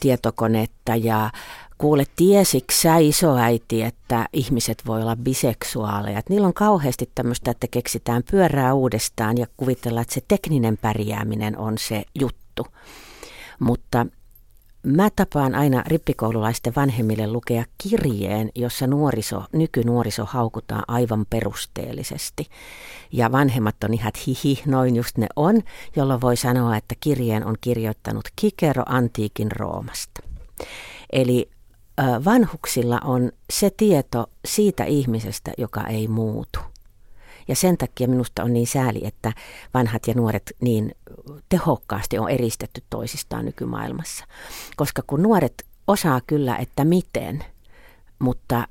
tietokonetta 0.00 0.96
ja 0.96 1.30
kuule 1.78 2.04
tiesiks 2.16 2.82
sä 2.82 2.96
isoäiti, 2.96 3.82
että 3.82 4.26
ihmiset 4.32 4.82
voi 4.86 5.02
olla 5.02 5.16
biseksuaaleja. 5.16 6.18
Että 6.18 6.32
niillä 6.32 6.46
on 6.46 6.54
kauheasti 6.54 7.10
tämmöistä, 7.14 7.50
että 7.50 7.66
keksitään 7.70 8.22
pyörää 8.30 8.74
uudestaan 8.74 9.38
ja 9.38 9.46
kuvitellaan, 9.56 10.02
että 10.02 10.14
se 10.14 10.22
tekninen 10.28 10.78
pärjääminen 10.78 11.58
on 11.58 11.78
se 11.78 12.04
juttu. 12.20 12.66
Mutta 13.58 14.06
Mä 14.86 15.10
tapaan 15.16 15.54
aina 15.54 15.82
rippikoululaisten 15.86 16.72
vanhemmille 16.76 17.26
lukea 17.26 17.64
kirjeen, 17.78 18.50
jossa 18.54 18.86
nuoriso, 18.86 19.44
nykynuoriso 19.52 20.24
haukutaan 20.24 20.84
aivan 20.88 21.26
perusteellisesti. 21.30 22.46
Ja 23.12 23.32
vanhemmat 23.32 23.84
on 23.84 23.94
ihan 23.94 24.12
hihi, 24.26 24.62
noin 24.66 24.96
just 24.96 25.18
ne 25.18 25.26
on, 25.36 25.62
jolloin 25.96 26.20
voi 26.20 26.36
sanoa, 26.36 26.76
että 26.76 26.94
kirjeen 27.00 27.46
on 27.46 27.54
kirjoittanut 27.60 28.28
Kikero 28.36 28.82
antiikin 28.86 29.52
Roomasta. 29.52 30.22
Eli 31.12 31.50
vanhuksilla 32.24 33.00
on 33.04 33.32
se 33.52 33.70
tieto 33.76 34.26
siitä 34.44 34.84
ihmisestä, 34.84 35.52
joka 35.58 35.86
ei 35.86 36.08
muutu. 36.08 36.58
Ja 37.48 37.56
sen 37.56 37.78
takia 37.78 38.08
minusta 38.08 38.42
on 38.42 38.52
niin 38.52 38.66
sääli, 38.66 39.06
että 39.06 39.32
vanhat 39.74 40.06
ja 40.06 40.14
nuoret 40.14 40.52
niin 40.60 40.94
tehokkaasti 41.48 42.18
on 42.18 42.30
eristetty 42.30 42.82
toisistaan 42.90 43.44
nykymaailmassa. 43.44 44.24
Koska 44.76 45.02
kun 45.06 45.22
nuoret 45.22 45.66
osaa 45.86 46.20
kyllä, 46.26 46.56
että 46.56 46.84
miten, 46.84 47.44
mutta 48.18 48.68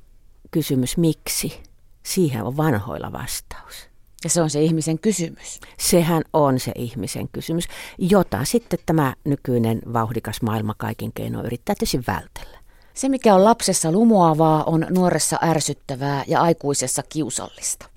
kysymys 0.52 0.98
miksi, 0.98 1.64
siihen 2.04 2.44
on 2.44 2.58
vanhoilla 2.58 3.12
vastaus. 3.12 3.90
Ja 4.24 4.30
se 4.30 4.42
on 4.42 4.50
se 4.50 4.62
ihmisen 4.62 5.00
kysymys. 5.00 5.60
Sehän 5.80 6.24
on 6.34 6.60
se 6.60 6.72
ihmisen 6.76 7.30
kysymys, 7.30 7.68
jota 7.98 8.46
sitten 8.46 8.80
tämä 8.86 9.16
nykyinen 9.24 9.82
vauhdikas 9.94 10.42
maailma 10.42 10.74
kaikin 10.78 11.14
keinoin 11.14 11.46
yrittää 11.46 11.76
tietysti 11.76 12.12
vältellä. 12.12 12.60
Se, 12.94 13.10
mikä 13.10 13.36
on 13.36 13.44
lapsessa 13.44 13.92
lumoavaa, 13.92 14.64
on 14.64 14.88
nuoressa 14.90 15.40
ärsyttävää 15.42 16.24
ja 16.28 16.42
aikuisessa 16.42 17.04
kiusallista. 17.10 17.95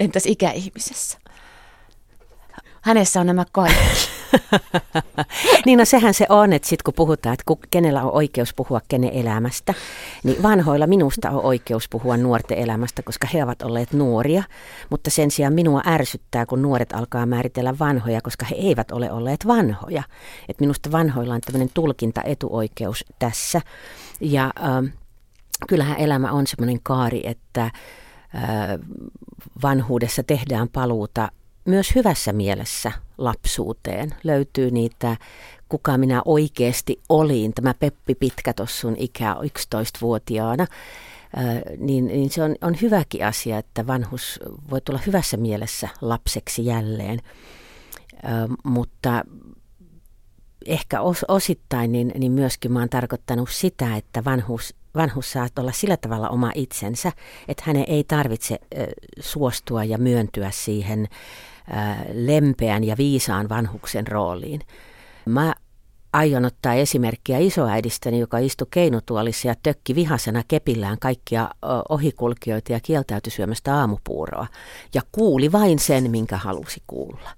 Entäs 0.00 0.26
ikäihmisessä? 0.26 1.18
Hänessä 2.82 3.20
on 3.20 3.26
nämä 3.26 3.44
kaikki. 3.52 4.08
niin 5.66 5.78
no 5.78 5.84
sehän 5.84 6.14
se 6.14 6.26
on, 6.28 6.52
että 6.52 6.68
sitten 6.68 6.84
kun 6.84 6.94
puhutaan, 6.94 7.34
että 7.34 7.44
kenellä 7.70 8.02
on 8.02 8.12
oikeus 8.12 8.54
puhua 8.54 8.80
kenen 8.88 9.12
elämästä, 9.12 9.74
niin 10.24 10.42
vanhoilla 10.42 10.86
minusta 10.86 11.30
on 11.30 11.44
oikeus 11.44 11.88
puhua 11.88 12.16
nuorten 12.16 12.58
elämästä, 12.58 13.02
koska 13.02 13.26
he 13.34 13.44
ovat 13.44 13.62
olleet 13.62 13.92
nuoria, 13.92 14.42
mutta 14.90 15.10
sen 15.10 15.30
sijaan 15.30 15.54
minua 15.54 15.82
ärsyttää, 15.86 16.46
kun 16.46 16.62
nuoret 16.62 16.92
alkaa 16.92 17.26
määritellä 17.26 17.78
vanhoja, 17.78 18.20
koska 18.20 18.46
he 18.46 18.54
eivät 18.54 18.90
ole 18.90 19.12
olleet 19.12 19.46
vanhoja. 19.46 20.02
Et 20.48 20.60
minusta 20.60 20.92
vanhoilla 20.92 21.34
on 21.34 21.40
tämmöinen 21.40 21.70
tulkintaetuoikeus 21.74 23.04
tässä. 23.18 23.60
Ja 24.20 24.44
äh, 24.44 24.92
kyllähän 25.68 25.98
elämä 25.98 26.32
on 26.32 26.46
semmoinen 26.46 26.80
kaari, 26.82 27.20
että 27.24 27.70
vanhuudessa 29.62 30.22
tehdään 30.22 30.68
paluuta 30.68 31.28
myös 31.64 31.94
hyvässä 31.94 32.32
mielessä 32.32 32.92
lapsuuteen. 33.18 34.14
Löytyy 34.24 34.70
niitä, 34.70 35.16
kuka 35.68 35.98
minä 35.98 36.22
oikeasti 36.24 37.00
olin, 37.08 37.54
tämä 37.54 37.74
Peppi 37.74 38.14
Pitkä 38.14 38.52
tuossa 38.52 38.80
sun 38.80 38.94
ikä 38.98 39.36
11-vuotiaana. 39.40 40.66
niin, 41.78 42.06
niin 42.06 42.30
se 42.30 42.42
on, 42.42 42.56
on 42.60 42.76
hyväkin 42.82 43.26
asia, 43.26 43.58
että 43.58 43.86
vanhus 43.86 44.40
voi 44.70 44.80
tulla 44.80 45.00
hyvässä 45.06 45.36
mielessä 45.36 45.88
lapseksi 46.00 46.66
jälleen. 46.66 47.18
mutta 48.64 49.24
ehkä 50.66 51.00
os, 51.00 51.24
osittain 51.28 51.92
niin, 51.92 52.12
niin 52.18 52.32
myöskin 52.32 52.72
mä 52.72 52.78
oon 52.78 52.88
tarkoittanut 52.88 53.50
sitä, 53.50 53.96
että 53.96 54.24
vanhus, 54.24 54.74
vanhus 54.94 55.32
saa 55.32 55.48
olla 55.58 55.72
sillä 55.72 55.96
tavalla 55.96 56.28
oma 56.28 56.50
itsensä, 56.54 57.12
että 57.48 57.62
hänen 57.66 57.84
ei 57.88 58.04
tarvitse 58.04 58.58
suostua 59.20 59.84
ja 59.84 59.98
myöntyä 59.98 60.50
siihen 60.50 61.08
lempeän 62.12 62.84
ja 62.84 62.96
viisaan 62.98 63.48
vanhuksen 63.48 64.06
rooliin. 64.06 64.60
Mä 65.26 65.54
aion 66.12 66.44
ottaa 66.44 66.74
esimerkkiä 66.74 67.38
isoäidistäni, 67.38 68.20
joka 68.20 68.38
istui 68.38 68.66
keinutuolissa 68.70 69.48
ja 69.48 69.54
tökki 69.62 69.94
vihasena 69.94 70.42
kepillään 70.48 70.98
kaikkia 70.98 71.50
ohikulkijoita 71.88 72.72
ja 72.72 72.80
kieltäytyi 72.80 73.30
syömästä 73.30 73.76
aamupuuroa. 73.76 74.46
Ja 74.94 75.02
kuuli 75.12 75.52
vain 75.52 75.78
sen, 75.78 76.10
minkä 76.10 76.36
halusi 76.36 76.82
kuulla. 76.86 77.30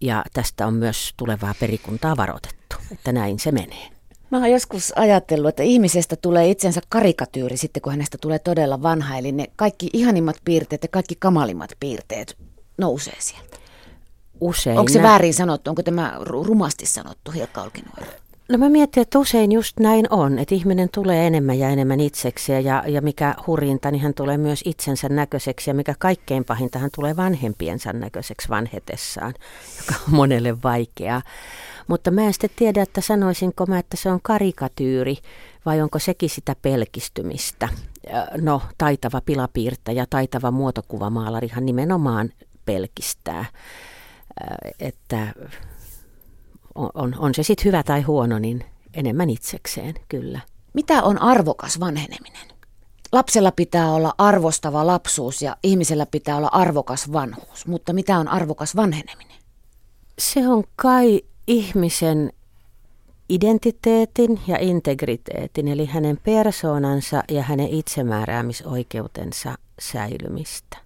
Ja 0.00 0.24
tästä 0.32 0.66
on 0.66 0.74
myös 0.74 1.14
tulevaa 1.16 1.54
perikuntaa 1.60 2.16
varoitettu, 2.16 2.76
että 2.92 3.12
näin 3.12 3.38
se 3.38 3.52
menee. 3.52 3.91
Mä 4.32 4.38
oon 4.38 4.50
joskus 4.50 4.92
ajatellut, 4.96 5.48
että 5.48 5.62
ihmisestä 5.62 6.16
tulee 6.16 6.50
itsensä 6.50 6.80
karikatyyri 6.88 7.56
sitten, 7.56 7.82
kun 7.82 7.92
hänestä 7.92 8.18
tulee 8.20 8.38
todella 8.38 8.82
vanha. 8.82 9.18
Eli 9.18 9.32
ne 9.32 9.46
kaikki 9.56 9.90
ihanimmat 9.92 10.36
piirteet 10.44 10.82
ja 10.82 10.88
kaikki 10.88 11.14
kamalimmat 11.18 11.70
piirteet 11.80 12.36
nousee 12.78 13.16
sieltä. 13.18 13.56
Usein. 14.40 14.78
Onko 14.78 14.92
se 14.92 15.02
väärin 15.02 15.34
sanottu? 15.34 15.70
Onko 15.70 15.82
tämä 15.82 16.16
rumasti 16.20 16.86
sanottu, 16.86 17.30
Hilkka 17.30 17.62
Olkinuora? 17.62 18.06
No 18.48 18.58
mä 18.58 18.68
mietin, 18.68 19.00
että 19.00 19.18
usein 19.18 19.52
just 19.52 19.80
näin 19.80 20.06
on, 20.10 20.38
että 20.38 20.54
ihminen 20.54 20.88
tulee 20.88 21.26
enemmän 21.26 21.58
ja 21.58 21.68
enemmän 21.68 22.00
itseksi 22.00 22.52
ja, 22.52 22.84
ja 22.86 23.02
mikä 23.02 23.34
hurjinta, 23.46 23.90
niin 23.90 24.02
hän 24.02 24.14
tulee 24.14 24.38
myös 24.38 24.62
itsensä 24.64 25.08
näköiseksi 25.08 25.70
ja 25.70 25.74
mikä 25.74 25.94
kaikkein 25.98 26.44
pahinta, 26.44 26.78
hän 26.78 26.90
tulee 26.94 27.16
vanhempiensa 27.16 27.92
näköiseksi 27.92 28.48
vanhetessaan, 28.48 29.34
joka 29.78 30.00
on 30.08 30.14
monelle 30.14 30.62
vaikeaa. 30.62 31.22
Mutta 31.88 32.10
mä 32.10 32.22
en 32.22 32.32
sitten 32.32 32.50
tiedä, 32.56 32.82
että 32.82 33.00
sanoisinko 33.00 33.66
mä, 33.66 33.78
että 33.78 33.96
se 33.96 34.10
on 34.10 34.20
karikatyyri 34.22 35.16
vai 35.66 35.80
onko 35.80 35.98
sekin 35.98 36.30
sitä 36.30 36.56
pelkistymistä. 36.62 37.68
No, 38.40 38.62
taitava 38.78 39.20
pilapiirtäjä, 39.20 40.06
taitava 40.10 40.50
muotokuvamaalarihan 40.50 41.66
nimenomaan 41.66 42.30
pelkistää, 42.64 43.44
että 44.78 45.34
on, 46.74 46.90
on, 46.94 47.14
on 47.18 47.34
se 47.34 47.42
sitten 47.42 47.64
hyvä 47.64 47.82
tai 47.82 48.02
huono, 48.02 48.38
niin 48.38 48.64
enemmän 48.94 49.30
itsekseen, 49.30 49.94
kyllä. 50.08 50.40
Mitä 50.72 51.02
on 51.02 51.22
arvokas 51.22 51.80
vanheneminen? 51.80 52.48
Lapsella 53.12 53.52
pitää 53.52 53.90
olla 53.90 54.14
arvostava 54.18 54.86
lapsuus 54.86 55.42
ja 55.42 55.56
ihmisellä 55.62 56.06
pitää 56.06 56.36
olla 56.36 56.48
arvokas 56.52 57.12
vanhuus, 57.12 57.66
mutta 57.66 57.92
mitä 57.92 58.18
on 58.18 58.28
arvokas 58.28 58.76
vanheneminen? 58.76 59.36
Se 60.18 60.48
on 60.48 60.64
kai 60.76 61.22
ihmisen 61.46 62.32
identiteetin 63.28 64.40
ja 64.46 64.58
integriteetin, 64.58 65.68
eli 65.68 65.86
hänen 65.86 66.18
persoonansa 66.24 67.22
ja 67.30 67.42
hänen 67.42 67.68
itsemääräämisoikeutensa 67.68 69.54
säilymistä. 69.80 70.78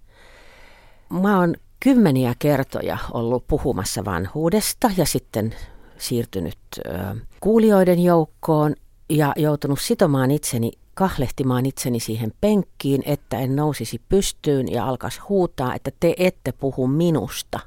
Mä 1.09 1.39
oon 1.39 1.55
kymmeniä 1.79 2.35
kertoja 2.39 2.97
ollut 3.11 3.47
puhumassa 3.47 4.05
vanhuudesta 4.05 4.91
ja 4.97 5.05
sitten 5.05 5.55
siirtynyt 5.97 6.57
ö, 6.77 6.91
kuulijoiden 7.39 8.03
joukkoon 8.03 8.75
ja 9.09 9.33
joutunut 9.35 9.79
sitomaan 9.81 10.31
itseni, 10.31 10.71
kahlehtimaan 10.93 11.65
itseni 11.65 11.99
siihen 11.99 12.33
penkkiin, 12.41 13.03
että 13.05 13.39
en 13.39 13.55
nousisi 13.55 14.01
pystyyn 14.09 14.71
ja 14.71 14.85
alkaisi 14.85 15.19
huutaa, 15.29 15.75
että 15.75 15.91
te 15.99 16.13
ette 16.17 16.51
puhu 16.51 16.87
minusta, 16.87 17.59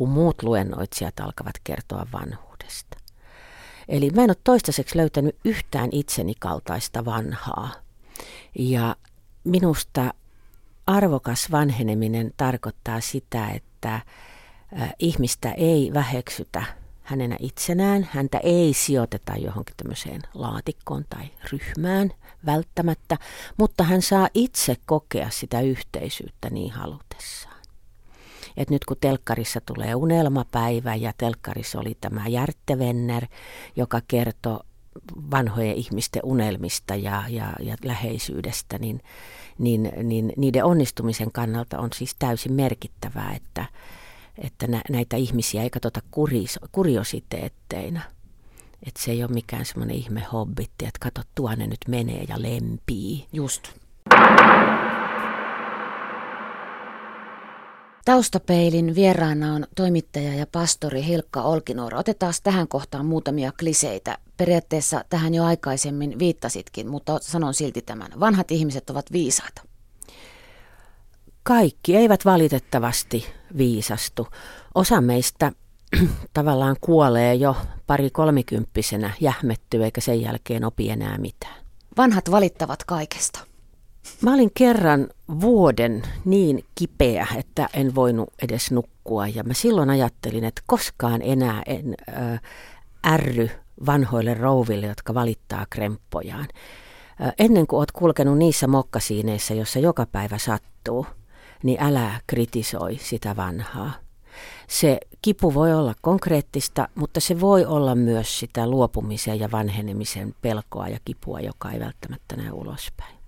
kun 0.00 0.08
muut 0.08 0.42
luennoitsijat 0.42 1.20
alkavat 1.20 1.54
kertoa 1.64 2.06
vanhuudesta. 2.12 2.96
Eli 3.88 4.10
mä 4.10 4.22
en 4.24 4.30
ole 4.30 4.36
toistaiseksi 4.44 4.96
löytänyt 4.96 5.36
yhtään 5.44 5.88
itseni 5.92 6.34
kaltaista 6.38 7.04
vanhaa. 7.04 7.70
Ja 8.58 8.96
minusta 9.44 10.14
arvokas 10.86 11.50
vanheneminen 11.50 12.32
tarkoittaa 12.36 13.00
sitä, 13.00 13.48
että 13.48 14.00
ihmistä 14.98 15.52
ei 15.52 15.90
väheksytä 15.94 16.62
hänenä 17.02 17.36
itsenään, 17.40 18.08
häntä 18.12 18.38
ei 18.38 18.72
sijoiteta 18.72 19.32
johonkin 19.36 19.76
tämmöiseen 19.76 20.22
laatikkoon 20.34 21.04
tai 21.10 21.24
ryhmään 21.52 22.10
välttämättä, 22.46 23.16
mutta 23.56 23.84
hän 23.84 24.02
saa 24.02 24.28
itse 24.34 24.76
kokea 24.86 25.30
sitä 25.30 25.60
yhteisyyttä 25.60 26.50
niin 26.50 26.72
halutessaan. 26.72 27.49
Et 28.56 28.70
nyt 28.70 28.84
kun 28.84 28.96
telkkarissa 29.00 29.60
tulee 29.60 29.94
unelmapäivä 29.94 30.94
ja 30.94 31.12
telkkarissa 31.18 31.80
oli 31.80 31.96
tämä 32.00 32.28
Järtte 32.28 32.78
Venner, 32.78 33.26
joka 33.76 34.00
kertoo 34.08 34.60
vanhojen 35.30 35.74
ihmisten 35.74 36.22
unelmista 36.24 36.94
ja, 36.94 37.22
ja, 37.28 37.52
ja 37.60 37.76
läheisyydestä, 37.84 38.78
niin, 38.78 39.00
niin, 39.58 39.92
niin 40.02 40.32
niiden 40.36 40.64
onnistumisen 40.64 41.32
kannalta 41.32 41.78
on 41.78 41.88
siis 41.94 42.14
täysin 42.18 42.52
merkittävää, 42.52 43.32
että, 43.36 43.64
että 44.38 44.66
näitä 44.90 45.16
ihmisiä 45.16 45.62
ei 45.62 45.70
katsota 45.70 46.00
kuris, 46.10 46.58
kuriositeetteina. 46.72 48.00
Että 48.86 49.02
se 49.02 49.10
ei 49.10 49.24
ole 49.24 49.32
mikään 49.32 49.64
semmoinen 49.64 49.96
ihme 49.96 50.26
hobbitti, 50.32 50.86
että 50.86 50.98
kato 51.00 51.22
tuonne 51.34 51.66
nyt 51.66 51.80
menee 51.88 52.24
ja 52.28 52.42
lempii. 52.42 53.26
Just. 53.32 53.72
Taustapeilin 58.04 58.94
vieraana 58.94 59.54
on 59.54 59.66
toimittaja 59.76 60.34
ja 60.34 60.46
pastori 60.46 61.04
Hilkka 61.04 61.42
Olkinuora. 61.42 61.98
Otetaan 61.98 62.34
tähän 62.42 62.68
kohtaan 62.68 63.06
muutamia 63.06 63.52
kliseitä. 63.60 64.18
Periaatteessa 64.36 65.04
tähän 65.10 65.34
jo 65.34 65.44
aikaisemmin 65.44 66.18
viittasitkin, 66.18 66.88
mutta 66.88 67.18
sanon 67.22 67.54
silti 67.54 67.82
tämän. 67.82 68.10
Vanhat 68.20 68.50
ihmiset 68.50 68.90
ovat 68.90 69.12
viisaita. 69.12 69.62
Kaikki 71.42 71.96
eivät 71.96 72.24
valitettavasti 72.24 73.26
viisastu. 73.56 74.28
Osa 74.74 75.00
meistä 75.00 75.52
tavallaan 76.34 76.76
kuolee 76.80 77.34
jo 77.34 77.56
pari 77.86 78.10
kolmikymppisenä, 78.10 79.10
jähmettyy 79.20 79.84
eikä 79.84 80.00
sen 80.00 80.20
jälkeen 80.20 80.64
opi 80.64 80.90
enää 80.90 81.18
mitään. 81.18 81.64
Vanhat 81.96 82.30
valittavat 82.30 82.84
kaikesta. 82.84 83.49
Mä 84.22 84.34
olin 84.34 84.50
kerran 84.54 85.08
vuoden 85.40 86.02
niin 86.24 86.64
kipeä, 86.74 87.26
että 87.36 87.68
en 87.74 87.94
voinut 87.94 88.28
edes 88.42 88.70
nukkua 88.70 89.26
ja 89.26 89.44
mä 89.44 89.54
silloin 89.54 89.90
ajattelin, 89.90 90.44
että 90.44 90.62
koskaan 90.66 91.22
enää 91.22 91.62
en 91.66 91.94
ö, 92.08 92.38
ärry 93.06 93.50
vanhoille 93.86 94.34
rouville, 94.34 94.86
jotka 94.86 95.14
valittaa 95.14 95.66
kremppojaan. 95.70 96.48
Ennen 97.38 97.66
kuin 97.66 97.78
olet 97.78 97.92
kulkenut 97.92 98.38
niissä 98.38 98.66
mokkasiineissa, 98.66 99.54
jossa 99.54 99.78
joka 99.78 100.06
päivä 100.06 100.38
sattuu, 100.38 101.06
niin 101.62 101.82
älä 101.82 102.20
kritisoi 102.26 102.98
sitä 103.02 103.36
vanhaa. 103.36 103.92
Se 104.68 105.00
kipu 105.22 105.54
voi 105.54 105.74
olla 105.74 105.94
konkreettista, 106.00 106.88
mutta 106.94 107.20
se 107.20 107.40
voi 107.40 107.64
olla 107.64 107.94
myös 107.94 108.38
sitä 108.38 108.66
luopumisen 108.66 109.40
ja 109.40 109.50
vanhenemisen 109.52 110.34
pelkoa 110.42 110.88
ja 110.88 110.98
kipua, 111.04 111.40
joka 111.40 111.70
ei 111.70 111.80
välttämättä 111.80 112.36
näy 112.36 112.50
ulospäin. 112.50 113.19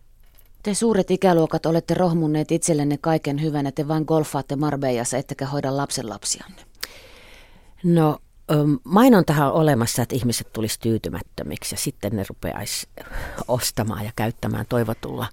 Te 0.62 0.75
suuret 0.75 1.11
ikäluokat 1.11 1.66
olette 1.66 1.95
rohmunneet 1.95 2.52
itsellenne 2.52 2.99
kaiken 3.00 3.42
hyvän, 3.42 3.66
että 3.66 3.83
te 3.83 3.88
vain 3.88 4.04
golfaatte 4.07 4.57
Marbejassa, 4.57 5.16
ettekä 5.16 5.47
hoida 5.47 5.76
lapsenlapsianne. 5.76 6.62
No 7.85 8.19
mainontahan 8.85 9.49
on 9.49 9.52
olemassa, 9.52 10.02
että 10.02 10.16
ihmiset 10.16 10.52
tulisi 10.52 10.81
tyytymättömiksi 10.81 11.75
ja 11.75 11.78
sitten 11.78 12.16
ne 12.16 12.25
rupeaisi 12.28 12.88
ostamaan 13.49 14.04
ja 14.04 14.12
käyttämään 14.16 14.66
toivotulla 14.69 15.26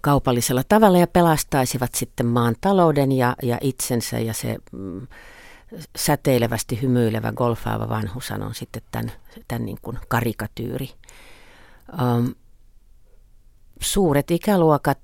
kaupallisella 0.00 0.62
tavalla 0.68 0.98
ja 0.98 1.06
pelastaisivat 1.06 1.94
sitten 1.94 2.26
maan 2.26 2.54
talouden 2.60 3.12
ja, 3.12 3.36
ja 3.42 3.58
itsensä 3.60 4.18
ja 4.18 4.34
se 4.34 4.56
mm, 4.72 5.06
säteilevästi 5.96 6.82
hymyilevä 6.82 7.32
golfaava 7.32 7.88
vanhus 7.88 8.30
on 8.30 8.54
sitten 8.54 8.82
tämän, 8.92 9.12
tämän 9.48 9.64
niin 9.64 9.78
kuin 9.82 9.98
karikatyyri. 10.08 10.90
Um, 12.02 12.34
suuret 13.80 14.30
ikäluokat 14.30 14.98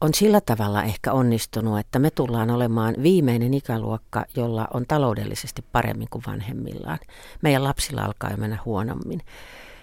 on 0.00 0.14
sillä 0.14 0.40
tavalla 0.40 0.82
ehkä 0.82 1.12
onnistunut, 1.12 1.78
että 1.78 1.98
me 1.98 2.10
tullaan 2.10 2.50
olemaan 2.50 2.94
viimeinen 3.02 3.54
ikäluokka, 3.54 4.24
jolla 4.36 4.68
on 4.74 4.84
taloudellisesti 4.88 5.64
paremmin 5.72 6.08
kuin 6.10 6.24
vanhemmillaan. 6.26 6.98
Meidän 7.42 7.64
lapsilla 7.64 8.02
alkaa 8.02 8.30
jo 8.30 8.36
mennä 8.36 8.58
huonommin. 8.64 9.20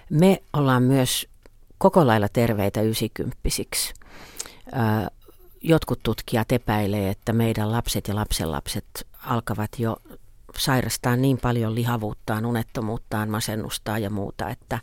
Me 0.10 0.44
ollaan 0.54 0.84
myös 0.84 1.28
koko 1.78 2.08
lailla 2.08 2.30
terveitä 2.30 2.82
ysikymppisiksi. 2.82 3.94
Jotkut 5.62 6.00
tutkijat 6.04 6.52
epäilee, 6.52 7.10
että 7.10 7.34
meidän 7.34 7.72
lapset 7.72 8.08
ja 8.08 8.16
lapsenlapset 8.16 9.08
alkavat 9.26 9.80
jo 9.80 9.98
sairastaa 10.58 11.16
niin 11.16 11.38
paljon 11.38 11.76
lihavuuttaan, 11.76 12.46
unettomuuttaan, 12.46 13.30
masennustaan 13.30 14.02
ja 14.02 14.10
muuta, 14.10 14.50
että, 14.50 14.80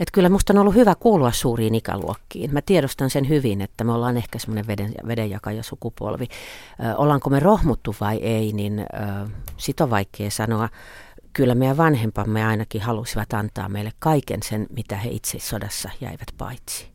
että 0.00 0.12
kyllä 0.12 0.28
musta 0.28 0.52
on 0.52 0.58
ollut 0.58 0.74
hyvä 0.74 0.94
kuulua 0.94 1.32
suuriin 1.32 1.74
ikäluokkiin. 1.74 2.52
Mä 2.52 2.62
tiedostan 2.62 3.10
sen 3.10 3.28
hyvin, 3.28 3.60
että 3.60 3.84
me 3.84 3.92
ollaan 3.92 4.16
ehkä 4.16 4.38
semmoinen 4.38 4.66
veden, 4.66 4.94
vedenjakaja 5.06 5.62
sukupolvi. 5.62 6.28
Ö, 6.84 6.96
ollaanko 6.96 7.30
me 7.30 7.40
rohmuttu 7.40 7.94
vai 8.00 8.16
ei, 8.16 8.52
niin 8.52 8.78
ö, 8.78 8.84
sit 9.56 9.80
on 9.80 9.90
vaikea 9.90 10.30
sanoa. 10.30 10.68
Kyllä 11.32 11.54
meidän 11.54 11.76
vanhempamme 11.76 12.44
ainakin 12.46 12.80
halusivat 12.80 13.32
antaa 13.32 13.68
meille 13.68 13.92
kaiken 13.98 14.42
sen, 14.42 14.66
mitä 14.76 14.96
he 14.96 15.10
itse 15.10 15.38
sodassa 15.38 15.90
jäivät 16.00 16.28
paitsi. 16.38 16.86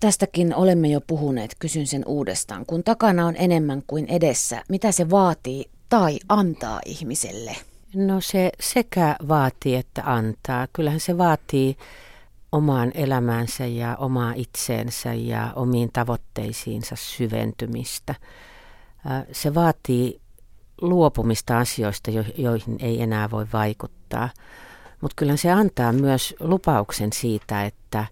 Tästäkin 0.00 0.54
olemme 0.54 0.88
jo 0.88 1.00
puhuneet, 1.06 1.56
kysyn 1.58 1.86
sen 1.86 2.02
uudestaan. 2.06 2.66
Kun 2.66 2.84
takana 2.84 3.26
on 3.26 3.34
enemmän 3.38 3.82
kuin 3.86 4.06
edessä, 4.06 4.62
mitä 4.68 4.92
se 4.92 5.10
vaatii 5.10 5.70
tai 5.88 6.18
antaa 6.28 6.80
ihmiselle? 6.86 7.56
No 7.94 8.20
se 8.20 8.52
sekä 8.60 9.16
vaatii 9.28 9.74
että 9.74 10.02
antaa. 10.04 10.66
Kyllähän 10.72 11.00
se 11.00 11.18
vaatii 11.18 11.76
omaan 12.52 12.92
elämäänsä 12.94 13.66
ja 13.66 13.96
omaa 13.96 14.32
itseensä 14.36 15.14
ja 15.14 15.52
omiin 15.56 15.90
tavoitteisiinsa 15.92 16.96
syventymistä. 16.96 18.14
Se 19.32 19.54
vaatii 19.54 20.20
luopumista 20.80 21.58
asioista, 21.58 22.10
joihin 22.36 22.76
ei 22.80 23.02
enää 23.02 23.30
voi 23.30 23.46
vaikuttaa. 23.52 24.28
Mutta 25.00 25.14
kyllä 25.16 25.36
se 25.36 25.50
antaa 25.50 25.92
myös 25.92 26.34
lupauksen 26.40 27.12
siitä, 27.12 27.64
että 27.64 28.06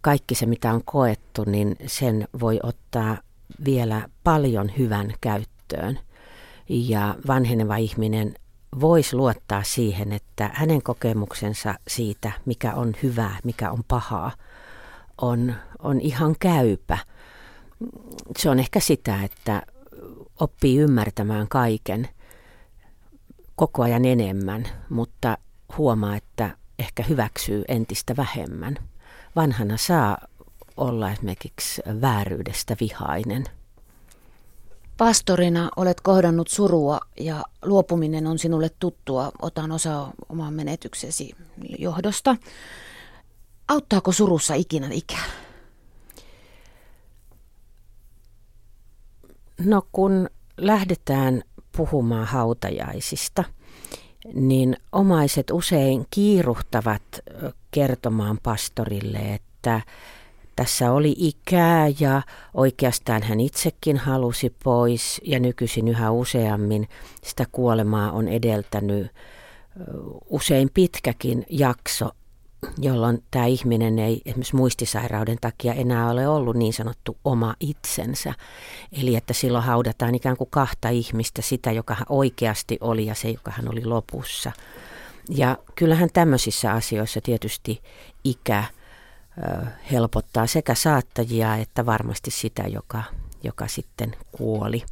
kaikki 0.00 0.34
se 0.34 0.46
mitä 0.46 0.72
on 0.72 0.82
koettu, 0.84 1.44
niin 1.44 1.76
sen 1.86 2.28
voi 2.40 2.60
ottaa 2.62 3.18
vielä 3.64 4.08
paljon 4.24 4.70
hyvän 4.78 5.12
käyttöön. 5.20 5.98
Ja 6.68 7.14
vanheneva 7.26 7.76
ihminen 7.76 8.34
voisi 8.80 9.16
luottaa 9.16 9.62
siihen, 9.62 10.12
että 10.12 10.50
hänen 10.52 10.82
kokemuksensa 10.82 11.74
siitä, 11.88 12.32
mikä 12.44 12.74
on 12.74 12.94
hyvää, 13.02 13.38
mikä 13.44 13.70
on 13.70 13.84
pahaa, 13.88 14.32
on, 15.20 15.54
on 15.78 16.00
ihan 16.00 16.34
käypä. 16.40 16.98
Se 18.38 18.50
on 18.50 18.58
ehkä 18.58 18.80
sitä, 18.80 19.22
että 19.24 19.62
oppii 20.40 20.78
ymmärtämään 20.78 21.48
kaiken 21.48 22.08
koko 23.56 23.82
ajan 23.82 24.04
enemmän, 24.04 24.66
mutta 24.88 25.38
huomaa, 25.78 26.16
että 26.16 26.50
ehkä 26.78 27.02
hyväksyy 27.02 27.64
entistä 27.68 28.16
vähemmän. 28.16 28.76
Vanhana 29.36 29.76
saa 29.76 30.18
olla 30.76 31.10
esimerkiksi 31.10 31.82
vääryydestä 32.00 32.76
vihainen– 32.80 33.44
Pastorina 34.96 35.70
olet 35.76 36.00
kohdannut 36.00 36.48
surua 36.48 37.00
ja 37.20 37.44
luopuminen 37.64 38.26
on 38.26 38.38
sinulle 38.38 38.70
tuttua. 38.78 39.32
Otan 39.42 39.72
osa 39.72 40.08
oman 40.28 40.54
menetyksesi 40.54 41.32
johdosta. 41.78 42.36
Auttaako 43.68 44.12
surussa 44.12 44.54
ikinä 44.54 44.88
ikää? 44.90 45.24
No 49.60 49.82
kun 49.92 50.30
lähdetään 50.56 51.42
puhumaan 51.76 52.26
hautajaisista, 52.26 53.44
niin 54.34 54.76
omaiset 54.92 55.50
usein 55.50 56.06
kiiruhtavat 56.10 57.02
kertomaan 57.70 58.38
pastorille, 58.42 59.18
että 59.18 59.80
tässä 60.56 60.92
oli 60.92 61.14
ikää 61.18 61.88
ja 62.00 62.22
oikeastaan 62.54 63.22
hän 63.22 63.40
itsekin 63.40 63.96
halusi 63.96 64.54
pois 64.64 65.20
ja 65.24 65.40
nykyisin 65.40 65.88
yhä 65.88 66.10
useammin 66.10 66.88
sitä 67.24 67.44
kuolemaa 67.52 68.12
on 68.12 68.28
edeltänyt 68.28 69.10
usein 70.30 70.70
pitkäkin 70.74 71.46
jakso, 71.50 72.10
jolloin 72.78 73.22
tämä 73.30 73.46
ihminen 73.46 73.98
ei 73.98 74.22
esimerkiksi 74.24 74.56
muistisairauden 74.56 75.38
takia 75.40 75.74
enää 75.74 76.10
ole 76.10 76.28
ollut 76.28 76.56
niin 76.56 76.72
sanottu 76.72 77.16
oma 77.24 77.54
itsensä. 77.60 78.34
Eli 78.92 79.16
että 79.16 79.32
silloin 79.32 79.64
haudataan 79.64 80.14
ikään 80.14 80.36
kuin 80.36 80.50
kahta 80.50 80.88
ihmistä, 80.88 81.42
sitä 81.42 81.72
joka 81.72 81.94
hän 81.94 82.06
oikeasti 82.08 82.78
oli 82.80 83.06
ja 83.06 83.14
se, 83.14 83.30
joka 83.30 83.50
hän 83.50 83.68
oli 83.68 83.84
lopussa. 83.84 84.52
Ja 85.28 85.58
kyllähän 85.74 86.08
tämmöisissä 86.12 86.72
asioissa 86.72 87.20
tietysti 87.20 87.80
ikä 88.24 88.64
helpottaa 89.92 90.46
sekä 90.46 90.74
saattajia 90.74 91.56
että 91.56 91.86
varmasti 91.86 92.30
sitä, 92.30 92.62
joka, 92.62 93.02
joka 93.42 93.68
sitten 93.68 94.16
kuoli. 94.32 94.82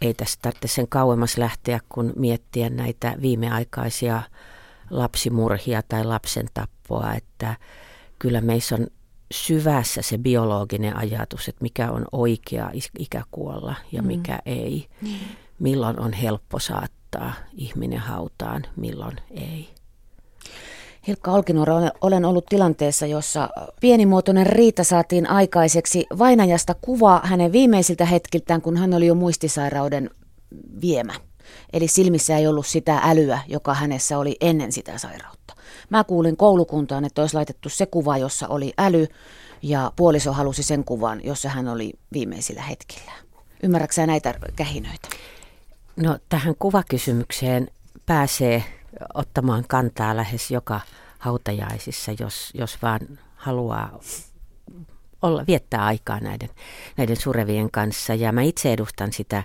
Ei 0.00 0.14
tästä 0.14 0.42
tarvitse 0.42 0.68
sen 0.68 0.88
kauemmas 0.88 1.38
lähteä, 1.38 1.80
kun 1.88 2.12
miettiä 2.16 2.70
näitä 2.70 3.14
viimeaikaisia 3.20 4.22
lapsimurhia 4.90 5.82
tai 5.82 6.04
lapsen 6.04 6.46
tappoa, 6.54 7.14
että 7.14 7.56
kyllä 8.18 8.40
meissä 8.40 8.74
on 8.74 8.86
syvässä 9.30 10.02
se 10.02 10.18
biologinen 10.18 10.96
ajatus, 10.96 11.48
että 11.48 11.62
mikä 11.62 11.90
on 11.90 12.04
oikea 12.12 12.70
ikä 12.98 13.22
kuolla 13.30 13.74
ja 13.92 14.02
mm. 14.02 14.06
mikä 14.06 14.38
ei. 14.46 14.88
Mm. 15.02 15.08
Milloin 15.58 16.00
on 16.00 16.12
helppo 16.12 16.58
saattaa 16.58 17.32
ihminen 17.52 17.98
hautaan, 17.98 18.62
milloin 18.76 19.16
ei. 19.30 19.74
Hilkka 21.06 21.30
Olkinuora, 21.30 21.74
olen 22.00 22.24
ollut 22.24 22.46
tilanteessa, 22.46 23.06
jossa 23.06 23.48
pienimuotoinen 23.80 24.46
riita 24.46 24.84
saatiin 24.84 25.30
aikaiseksi. 25.30 26.06
Vainajasta 26.18 26.74
kuva 26.80 27.20
hänen 27.24 27.52
viimeisiltä 27.52 28.04
hetkiltään, 28.04 28.62
kun 28.62 28.76
hän 28.76 28.94
oli 28.94 29.06
jo 29.06 29.14
muistisairauden 29.14 30.10
viemä. 30.80 31.12
Eli 31.72 31.88
silmissä 31.88 32.36
ei 32.36 32.46
ollut 32.46 32.66
sitä 32.66 33.00
älyä, 33.04 33.38
joka 33.48 33.74
hänessä 33.74 34.18
oli 34.18 34.36
ennen 34.40 34.72
sitä 34.72 34.98
sairautta. 34.98 35.54
Mä 35.90 36.04
kuulin 36.04 36.36
koulukuntaan, 36.36 37.04
että 37.04 37.20
olisi 37.20 37.34
laitettu 37.34 37.68
se 37.68 37.86
kuva, 37.86 38.18
jossa 38.18 38.48
oli 38.48 38.72
äly, 38.78 39.06
ja 39.62 39.92
puoliso 39.96 40.32
halusi 40.32 40.62
sen 40.62 40.84
kuvan, 40.84 41.20
jossa 41.24 41.48
hän 41.48 41.68
oli 41.68 41.92
viimeisillä 42.12 42.62
hetkillä. 42.62 43.12
Ymmärrätkö 43.62 44.06
näitä 44.06 44.34
kähinöitä? 44.56 45.08
No 45.96 46.18
tähän 46.28 46.54
kuvakysymykseen 46.58 47.68
pääsee 48.06 48.64
ottamaan 49.14 49.64
kantaa 49.68 50.16
lähes 50.16 50.50
joka 50.50 50.80
hautajaisissa, 51.18 52.12
jos, 52.18 52.50
jos 52.54 52.82
vaan 52.82 53.00
haluaa 53.36 53.98
olla, 55.22 55.44
viettää 55.46 55.84
aikaa 55.84 56.20
näiden, 56.20 56.50
näiden 56.96 57.16
surevien 57.16 57.70
kanssa. 57.70 58.14
Ja 58.14 58.32
mä 58.32 58.42
itse 58.42 58.72
edustan 58.72 59.12
sitä 59.12 59.44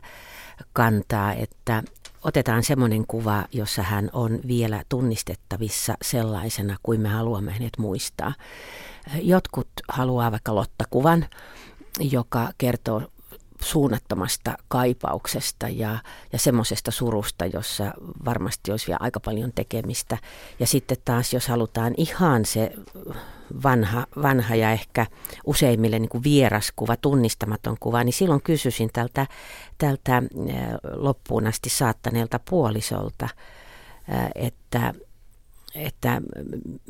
kantaa, 0.73 1.33
että 1.33 1.83
otetaan 2.23 2.63
semmoinen 2.63 3.07
kuva, 3.07 3.45
jossa 3.51 3.83
hän 3.83 4.09
on 4.13 4.39
vielä 4.47 4.83
tunnistettavissa 4.89 5.97
sellaisena 6.01 6.77
kuin 6.83 7.01
me 7.01 7.09
haluamme 7.09 7.51
hänet 7.51 7.77
muistaa. 7.77 8.33
Jotkut 9.21 9.67
haluaa 9.89 10.31
vaikka 10.31 10.55
Lotta-kuvan, 10.55 11.25
joka 11.99 12.49
kertoo 12.57 13.01
suunnattomasta 13.63 14.57
kaipauksesta 14.67 15.69
ja, 15.69 15.97
ja 16.33 16.39
semmoisesta 16.39 16.91
surusta, 16.91 17.45
jossa 17.45 17.93
varmasti 18.25 18.71
olisi 18.71 18.87
vielä 18.87 18.97
aika 19.01 19.19
paljon 19.19 19.51
tekemistä. 19.55 20.17
Ja 20.59 20.67
sitten 20.67 20.97
taas, 21.05 21.33
jos 21.33 21.47
halutaan 21.47 21.93
ihan 21.97 22.45
se 22.45 22.71
vanha, 23.63 24.05
vanha 24.21 24.55
ja 24.55 24.71
ehkä 24.71 25.05
useimmille 25.45 25.99
niin 25.99 26.09
kuin 26.09 26.23
vieras 26.23 26.73
kuva, 26.75 26.95
tunnistamaton 26.97 27.77
kuva, 27.79 28.03
niin 28.03 28.13
silloin 28.13 28.41
kysyisin 28.41 28.89
tältä, 28.93 29.27
tältä 29.77 30.23
loppuun 30.93 31.47
asti 31.47 31.69
saattaneelta 31.69 32.39
puolisolta, 32.49 33.29
että 34.35 34.93
että 35.75 36.21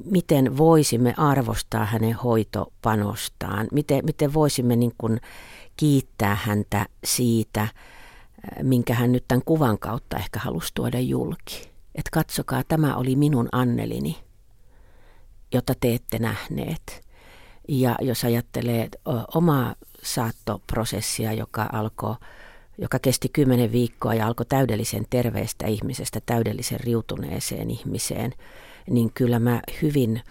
miten 0.05 0.57
voisimme 0.57 1.13
arvostaa 1.17 1.85
hänen 1.85 2.13
hoitopanostaan, 2.13 3.67
miten, 3.71 4.05
miten 4.05 4.33
voisimme 4.33 4.75
niin 4.75 4.93
kuin 4.97 5.19
kiittää 5.77 6.35
häntä 6.35 6.85
siitä, 7.03 7.67
minkä 8.63 8.93
hän 8.93 9.11
nyt 9.11 9.25
tämän 9.27 9.41
kuvan 9.45 9.79
kautta 9.79 10.17
ehkä 10.17 10.39
halusi 10.39 10.71
tuoda 10.73 10.99
julki. 10.99 11.71
Että 11.95 12.09
katsokaa, 12.11 12.63
tämä 12.67 12.95
oli 12.95 13.15
minun 13.15 13.49
Annelini, 13.51 14.17
jota 15.53 15.73
te 15.79 15.93
ette 15.93 16.19
nähneet. 16.19 17.01
Ja 17.67 17.95
jos 18.01 18.23
ajattelee 18.23 18.89
omaa 19.35 19.75
saattoprosessia, 20.03 21.33
joka 21.33 21.69
alkoi 21.71 22.15
joka 22.77 22.99
kesti 22.99 23.29
kymmenen 23.29 23.71
viikkoa 23.71 24.13
ja 24.13 24.27
alkoi 24.27 24.45
täydellisen 24.45 25.05
terveestä 25.09 25.67
ihmisestä 25.67 26.19
täydellisen 26.25 26.79
riutuneeseen 26.79 27.71
ihmiseen, 27.71 28.33
niin 28.89 29.11
kyllä 29.13 29.39
mä 29.39 29.61
hyvin 29.81 30.21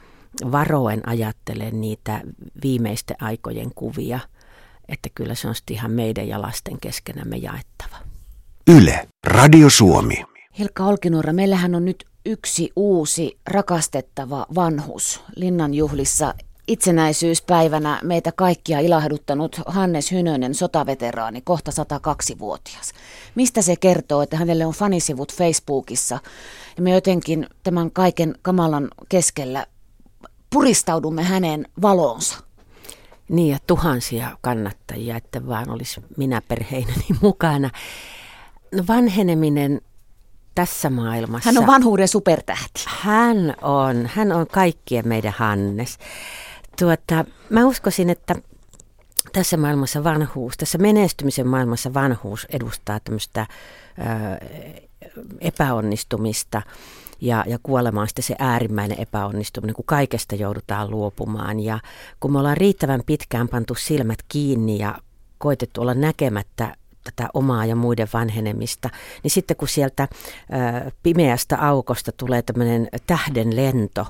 varoen 0.53 1.09
ajattelen 1.09 1.81
niitä 1.81 2.21
viimeisten 2.63 3.17
aikojen 3.21 3.71
kuvia, 3.75 4.21
että 4.89 5.09
kyllä 5.15 5.35
se 5.35 5.49
on 5.49 5.55
ihan 5.71 5.91
meidän 5.91 6.29
ja 6.29 6.43
lasten 6.43 6.81
keskenämme 6.81 7.37
jaettava. 7.37 7.97
Yle, 8.69 9.09
Radio 9.27 9.71
Suomi. 9.71 10.25
Hilkka 10.59 10.85
Olkinuora, 10.85 11.33
meillähän 11.33 11.75
on 11.75 11.85
nyt 11.85 12.05
yksi 12.27 12.71
uusi 12.77 13.39
rakastettava 13.47 14.47
vanhus 14.55 15.23
linnanjuhlissa 15.37 16.35
itsenäisyyspäivänä 16.71 18.01
meitä 18.03 18.33
kaikkia 18.33 18.81
ilahduttanut 18.81 19.61
Hannes 19.67 20.13
Hynönen, 20.13 20.55
sotaveteraani, 20.55 21.41
kohta 21.41 21.71
102-vuotias. 21.71 22.93
Mistä 23.35 23.63
se 23.63 23.77
kertoo, 23.77 24.23
että 24.23 24.37
hänelle 24.37 24.67
on 24.67 24.73
fanisivut 24.73 25.35
Facebookissa 25.35 26.19
ja 26.77 26.83
me 26.83 26.91
jotenkin 26.91 27.47
tämän 27.63 27.91
kaiken 27.91 28.35
kamalan 28.43 28.89
keskellä 29.09 29.67
puristaudumme 30.51 31.23
hänen 31.23 31.67
valonsa? 31.83 32.39
Niin 33.29 33.53
ja 33.53 33.59
tuhansia 33.67 34.37
kannattajia, 34.41 35.17
että 35.17 35.47
vaan 35.47 35.71
olisi 35.71 36.01
minä 36.17 36.43
perheineni 36.49 37.07
mukana. 37.23 37.71
No 38.73 38.85
vanheneminen 38.89 39.81
tässä 40.55 40.91
maailmassa. 40.91 41.49
Hän 41.51 41.59
on 41.59 41.67
vanhuuden 41.67 42.09
supertähti. 42.09 42.85
Hän 42.87 43.55
on, 43.63 44.11
hän 44.15 44.33
on 44.33 44.47
kaikkien 44.47 45.09
meidän 45.09 45.35
Hannes. 45.37 45.99
Tuota, 46.81 47.25
mä 47.51 47.67
uskoisin, 47.67 48.11
että 48.11 48.35
tässä 49.33 49.57
maailmassa 49.57 50.05
vanhuus, 50.05 50.57
tässä 50.57 50.79
menestymisen 50.79 51.47
maailmassa 51.47 51.95
vanhuus 51.95 52.47
edustaa 52.51 53.01
tämmöistä 53.01 53.47
epäonnistumista 55.41 56.63
ja, 57.21 57.45
ja 57.47 57.59
kuolema 57.63 58.01
on 58.01 58.09
sitten 58.09 58.23
se 58.23 58.37
äärimmäinen 58.39 59.01
epäonnistuminen, 59.01 59.75
kun 59.75 59.85
kaikesta 59.85 60.35
joudutaan 60.35 60.91
luopumaan. 60.91 61.61
Ja 61.61 61.79
kun 62.21 62.33
me 62.33 62.39
ollaan 62.39 62.57
riittävän 62.57 63.03
pitkään 63.07 63.49
pantu 63.49 63.75
silmät 63.75 64.19
kiinni 64.29 64.79
ja 64.79 64.99
koitettu 65.39 65.81
olla 65.81 65.95
näkemättä 65.95 66.77
tätä 67.05 67.29
omaa 67.35 67.67
ja 67.67 67.77
muiden 67.77 68.09
vanhenemista, 68.13 68.91
niin 69.23 69.31
sitten 69.31 69.57
kun 69.57 69.69
sieltä 69.69 70.09
ö, 70.83 70.91
pimeästä 71.03 71.57
aukosta 71.59 72.13
tulee 72.13 72.43
tämmöinen 72.43 72.89
tähden 73.07 73.57
lento, 73.57 74.07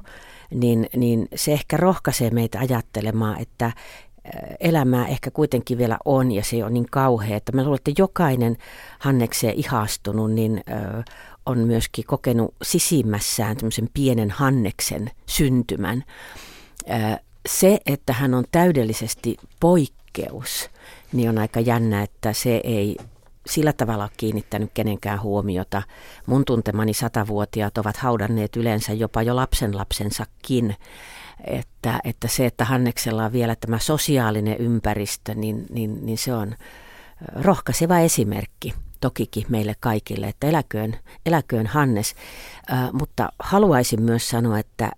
niin, 0.54 0.86
niin 0.96 1.28
se 1.34 1.52
ehkä 1.52 1.76
rohkaisee 1.76 2.30
meitä 2.30 2.58
ajattelemaan, 2.58 3.40
että 3.40 3.72
elämää 4.60 5.06
ehkä 5.06 5.30
kuitenkin 5.30 5.78
vielä 5.78 5.98
on 6.04 6.32
ja 6.32 6.44
se 6.44 6.64
on 6.64 6.74
niin 6.74 6.86
kauhea, 6.90 7.36
että 7.36 7.52
mä 7.52 7.62
luulen, 7.62 7.78
että 7.86 8.02
jokainen 8.02 8.56
Hannekseen 8.98 9.54
ihastunut 9.54 10.32
niin 10.32 10.62
ö, 10.68 11.02
on 11.46 11.58
myöskin 11.58 12.04
kokenut 12.04 12.54
sisimmässään 12.62 13.56
tämmöisen 13.56 13.88
pienen 13.94 14.30
Hanneksen 14.30 15.10
syntymän. 15.26 16.04
Ö, 16.90 17.18
se, 17.48 17.78
että 17.86 18.12
hän 18.12 18.34
on 18.34 18.44
täydellisesti 18.52 19.36
poikkeus, 19.60 20.70
niin 21.12 21.28
on 21.28 21.38
aika 21.38 21.60
jännä, 21.60 22.02
että 22.02 22.32
se 22.32 22.60
ei 22.64 22.96
sillä 23.46 23.72
tavalla 23.72 24.04
ole 24.04 24.10
kiinnittänyt 24.16 24.70
kenenkään 24.74 25.22
huomiota. 25.22 25.82
Mun 26.26 26.44
tuntemani 26.44 26.94
satavuotiaat 26.94 27.78
ovat 27.78 27.96
haudanneet 27.96 28.56
yleensä 28.56 28.92
jopa 28.92 29.22
jo 29.22 29.36
lapsenlapsensakin. 29.36 30.76
Että, 31.44 32.00
että 32.04 32.28
se, 32.28 32.46
että 32.46 32.64
Hanneksella 32.64 33.24
on 33.24 33.32
vielä 33.32 33.56
tämä 33.56 33.78
sosiaalinen 33.78 34.56
ympäristö, 34.56 35.34
niin, 35.34 35.66
niin, 35.70 36.06
niin 36.06 36.18
se 36.18 36.34
on 36.34 36.54
rohkaiseva 37.34 37.98
esimerkki 37.98 38.74
tokikin 39.00 39.44
meille 39.48 39.74
kaikille, 39.80 40.28
että 40.28 40.46
eläköön, 40.46 40.96
eläköön 41.26 41.66
Hannes. 41.66 42.14
Äh, 42.72 42.92
mutta 42.92 43.32
haluaisin 43.38 44.02
myös 44.02 44.28
sanoa, 44.28 44.58
että 44.58 44.90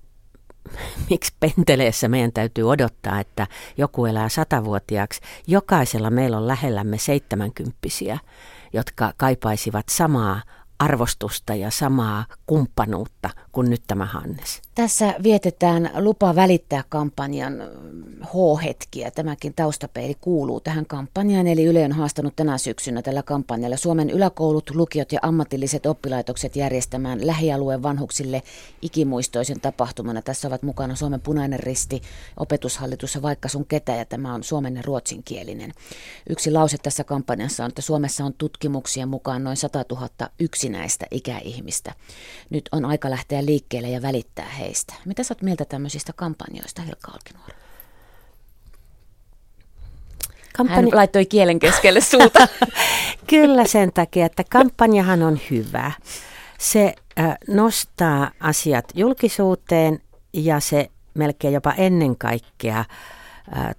miksi 1.11 1.33
penteleessä 1.40 2.09
meidän 2.09 2.33
täytyy 2.33 2.70
odottaa, 2.70 3.20
että 3.20 3.46
joku 3.77 4.07
elää 4.07 4.29
satavuotiaaksi. 4.29 5.20
Jokaisella 5.46 6.11
meillä 6.11 6.37
on 6.37 6.48
lähellämme 6.48 6.98
seitsemänkymppisiä, 6.98 8.18
jotka 8.72 9.12
kaipaisivat 9.16 9.88
samaa 9.88 10.42
arvostusta 10.83 11.55
ja 11.55 11.71
samaa 11.71 12.25
kumppanuutta 12.47 13.31
kuin 13.53 13.71
nyt 13.71 13.83
tämä 13.87 14.05
Hannes. 14.05 14.62
Tässä 14.75 15.14
vietetään 15.23 15.90
lupa 15.99 16.35
välittää 16.35 16.85
kampanjan 16.88 17.55
H-hetkiä. 18.23 19.11
Tämäkin 19.11 19.55
taustapeili 19.55 20.14
kuuluu 20.21 20.61
tähän 20.61 20.87
kampanjaan, 20.87 21.47
eli 21.47 21.64
Yle 21.64 21.85
on 21.85 21.92
haastanut 21.92 22.37
tänä 22.37 22.59
syksynä 22.59 23.03
tällä 23.03 23.23
kampanjalla 23.23 23.77
Suomen 23.77 24.11
yläkoulut, 24.11 24.71
lukiot 24.75 25.12
ja 25.12 25.18
ammatilliset 25.23 25.87
oppilaitokset 25.87 26.57
järjestämään 26.57 27.27
lähialueen 27.27 27.83
vanhuksille 27.83 28.42
ikimuistoisen 28.83 29.61
tapahtumana. 29.61 30.23
Tässä 30.23 30.49
ovat 30.49 30.62
mukana 30.62 30.97
Suomen 30.97 31.21
punainen 31.21 31.61
risti, 31.61 32.03
opetushallitus 32.37 33.14
ja 33.14 33.23
vaikka 33.23 33.49
sun 33.49 33.66
ketä, 33.66 33.97
ja 33.97 34.05
tämä 34.05 34.35
on 34.35 34.45
suomen 34.45 34.77
ja 34.77 34.83
ruotsinkielinen. 34.83 35.73
Yksi 36.29 36.51
lause 36.51 36.79
tässä 36.79 37.05
kampanjassa 37.05 37.64
on, 37.64 37.68
että 37.68 37.83
Suomessa 37.83 38.25
on 38.25 38.35
tutkimuksien 38.35 39.09
mukaan 39.09 39.45
noin 39.45 39.57
100 39.57 39.85
000 39.90 40.09
yksinäistä 40.72 41.06
ikäihmistä. 41.11 41.92
Nyt 42.50 42.68
on 42.72 42.85
aika 42.85 43.11
lähteä 43.11 43.44
liikkeelle 43.44 43.88
ja 43.88 44.02
välittää 44.02 44.48
heistä. 44.48 44.94
Mitä 45.04 45.22
sä 45.22 45.35
oot 45.35 45.42
mieltä 45.42 45.64
tämmöisistä 45.64 46.12
kampanjoista, 46.16 46.82
Hilkka 46.82 47.12
Alkinuora? 47.12 47.54
Kampanja... 50.56 50.76
Hän 50.76 50.88
laittoi 50.92 51.26
kielen 51.26 51.58
keskelle 51.58 52.00
suuta. 52.00 52.48
Kyllä 53.30 53.66
sen 53.66 53.92
takia, 53.92 54.26
että 54.26 54.44
kampanjahan 54.50 55.22
on 55.22 55.40
hyvä. 55.50 55.92
Se 56.58 56.94
nostaa 57.48 58.30
asiat 58.40 58.85
julkisuuteen 58.94 60.00
ja 60.32 60.61
se 60.61 60.90
melkein 61.14 61.54
jopa 61.54 61.72
ennen 61.72 62.16
kaikkea 62.16 62.85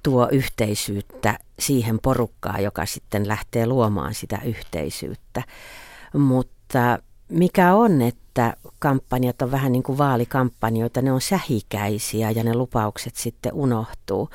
tuo 0.03 0.27
yhteisyyttä 0.31 1.39
siihen 1.59 1.99
porukkaan, 1.99 2.63
joka 2.63 2.85
sitten 2.85 3.27
lähtee 3.27 3.67
luomaan 3.67 4.13
sitä 4.13 4.39
yhteisyyttä. 4.45 5.43
Mutta 6.13 6.52
mikä 7.29 7.75
on, 7.75 8.01
että 8.01 8.53
kampanjat 8.79 9.41
on 9.41 9.51
vähän 9.51 9.71
niin 9.71 9.83
kuin 9.83 9.97
vaalikampanjoita, 9.97 11.01
ne 11.01 11.11
on 11.11 11.21
sähikäisiä 11.21 12.31
ja 12.31 12.43
ne 12.43 12.55
lupaukset 12.55 13.15
sitten 13.15 13.53
unohtuu. 13.53 14.29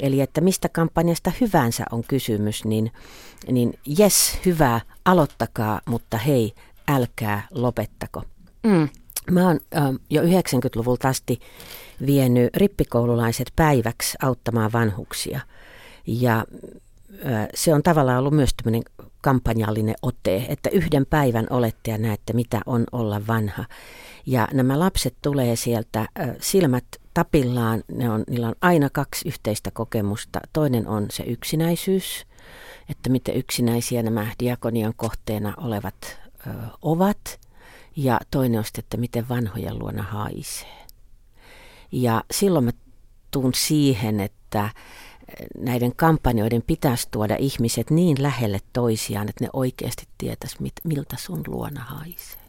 Eli 0.00 0.20
että 0.20 0.40
mistä 0.40 0.68
kampanjasta 0.68 1.32
hyvänsä 1.40 1.84
on 1.92 2.02
kysymys, 2.08 2.64
niin, 2.64 2.92
niin 3.50 3.78
jes, 3.98 4.38
hyvä, 4.46 4.80
aloittakaa, 5.04 5.80
mutta 5.84 6.16
hei, 6.16 6.52
älkää 6.88 7.46
lopettako. 7.50 8.22
Mm. 8.62 8.88
Mä 9.30 9.46
oon 9.46 9.60
äh, 9.76 9.82
jo 10.10 10.22
90-luvulta 10.22 11.08
asti 11.08 11.40
vienyt 12.06 12.56
rippikoululaiset 12.56 13.52
päiväksi 13.56 14.16
auttamaan 14.22 14.72
vanhuksia. 14.72 15.40
Ja 16.06 16.46
se 17.54 17.74
on 17.74 17.82
tavallaan 17.82 18.18
ollut 18.18 18.34
myös 18.34 18.54
tämmöinen 18.54 18.82
kampanjallinen 19.22 19.94
ote, 20.02 20.46
että 20.48 20.70
yhden 20.70 21.06
päivän 21.06 21.46
olette 21.50 21.90
ja 21.90 21.98
näette, 21.98 22.32
mitä 22.32 22.60
on 22.66 22.84
olla 22.92 23.26
vanha. 23.26 23.64
Ja 24.26 24.48
nämä 24.52 24.78
lapset 24.78 25.14
tulee 25.22 25.56
sieltä 25.56 26.08
silmät 26.40 26.84
tapillaan, 27.14 27.82
ne 27.92 28.10
on, 28.10 28.24
niillä 28.30 28.48
on 28.48 28.54
aina 28.60 28.90
kaksi 28.90 29.28
yhteistä 29.28 29.70
kokemusta. 29.70 30.40
Toinen 30.52 30.88
on 30.88 31.06
se 31.10 31.22
yksinäisyys, 31.22 32.26
että 32.88 33.10
miten 33.10 33.36
yksinäisiä 33.36 34.02
nämä 34.02 34.26
diakonian 34.38 34.92
kohteena 34.96 35.54
olevat 35.56 36.20
ö, 36.46 36.50
ovat. 36.82 37.40
Ja 37.96 38.20
toinen 38.30 38.58
on 38.58 38.64
sitten, 38.64 38.82
että 38.82 38.96
miten 38.96 39.28
vanhojen 39.28 39.78
luona 39.78 40.02
haisee. 40.02 40.86
Ja 41.92 42.24
silloin 42.30 42.64
mä 42.64 42.70
tuun 43.30 43.54
siihen, 43.54 44.20
että 44.20 44.70
näiden 45.58 45.96
kampanjoiden 45.96 46.62
pitäisi 46.66 47.08
tuoda 47.10 47.36
ihmiset 47.38 47.90
niin 47.90 48.22
lähelle 48.22 48.58
toisiaan, 48.72 49.28
että 49.28 49.44
ne 49.44 49.50
oikeasti 49.52 50.08
tietäisi, 50.18 50.56
miltä 50.84 51.16
sun 51.18 51.42
luona 51.46 51.84
haisee. 51.84 52.42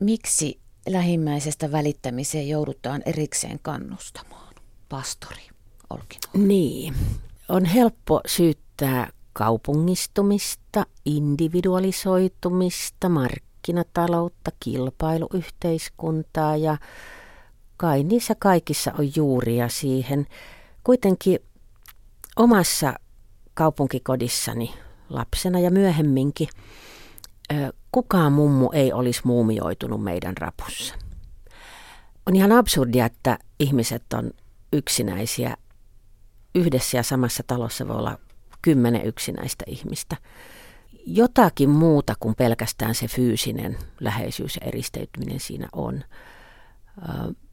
Miksi 0.00 0.60
lähimmäisestä 0.88 1.72
välittämiseen 1.72 2.48
joudutaan 2.48 3.02
erikseen 3.06 3.58
kannustamaan? 3.62 4.54
Pastori 4.88 5.48
Olkino. 5.90 6.46
Niin. 6.46 6.94
On 7.48 7.64
helppo 7.64 8.20
syyttää 8.26 9.08
kaupungistumista, 9.32 10.86
individualisoitumista, 11.04 13.08
markkinataloutta, 13.08 14.50
kilpailuyhteiskuntaa 14.60 16.56
ja 16.56 16.76
kai 17.76 18.04
niissä 18.04 18.34
kaikissa 18.34 18.92
on 18.98 19.10
juuria 19.16 19.68
siihen. 19.68 20.26
Kuitenkin 20.84 21.38
omassa 22.36 22.94
kaupunkikodissani 23.54 24.74
lapsena 25.08 25.58
ja 25.58 25.70
myöhemminkin 25.70 26.48
kukaan 27.92 28.32
mummu 28.32 28.70
ei 28.72 28.92
olisi 28.92 29.20
muumioitunut 29.24 30.02
meidän 30.02 30.36
rapussa. 30.36 30.94
On 32.26 32.36
ihan 32.36 32.52
absurdia, 32.52 33.06
että 33.06 33.38
ihmiset 33.60 34.12
on 34.12 34.30
yksinäisiä. 34.72 35.56
Yhdessä 36.54 36.96
ja 36.96 37.02
samassa 37.02 37.42
talossa 37.46 37.88
voi 37.88 37.96
olla 37.96 38.18
kymmenen 38.62 39.06
yksinäistä 39.06 39.64
ihmistä. 39.66 40.16
Jotakin 41.06 41.70
muuta 41.70 42.14
kuin 42.20 42.34
pelkästään 42.34 42.94
se 42.94 43.08
fyysinen 43.08 43.78
läheisyys 44.00 44.56
ja 44.56 44.66
eristeytyminen 44.66 45.40
siinä 45.40 45.68
on. 45.72 46.04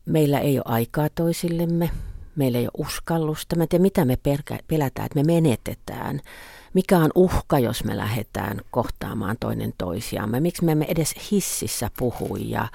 Meillä 0.05 0.39
ei 0.39 0.57
ole 0.57 0.63
aikaa 0.65 1.09
toisillemme, 1.09 1.89
meillä 2.39 2.57
ei 2.57 2.65
ole 2.65 2.85
uskallusta. 2.87 3.55
Mä 3.55 3.63
en 3.63 3.69
tiedä, 3.69 3.81
mitä 3.81 4.05
me 4.05 4.17
pelätään, 4.67 5.05
että 5.05 5.19
me 5.19 5.23
menetetään. 5.23 6.21
Mikä 6.73 6.97
on 6.97 7.11
uhka, 7.15 7.59
jos 7.59 7.83
me 7.83 7.97
lähdetään 7.97 8.61
kohtaamaan 8.71 9.37
toinen 9.39 9.73
toisiamme? 9.77 10.39
Miksi 10.39 10.65
me 10.65 10.71
emme 10.71 10.85
edes 10.85 11.15
hississä 11.31 11.91
puhu 11.97 12.35
ja, 12.35 12.67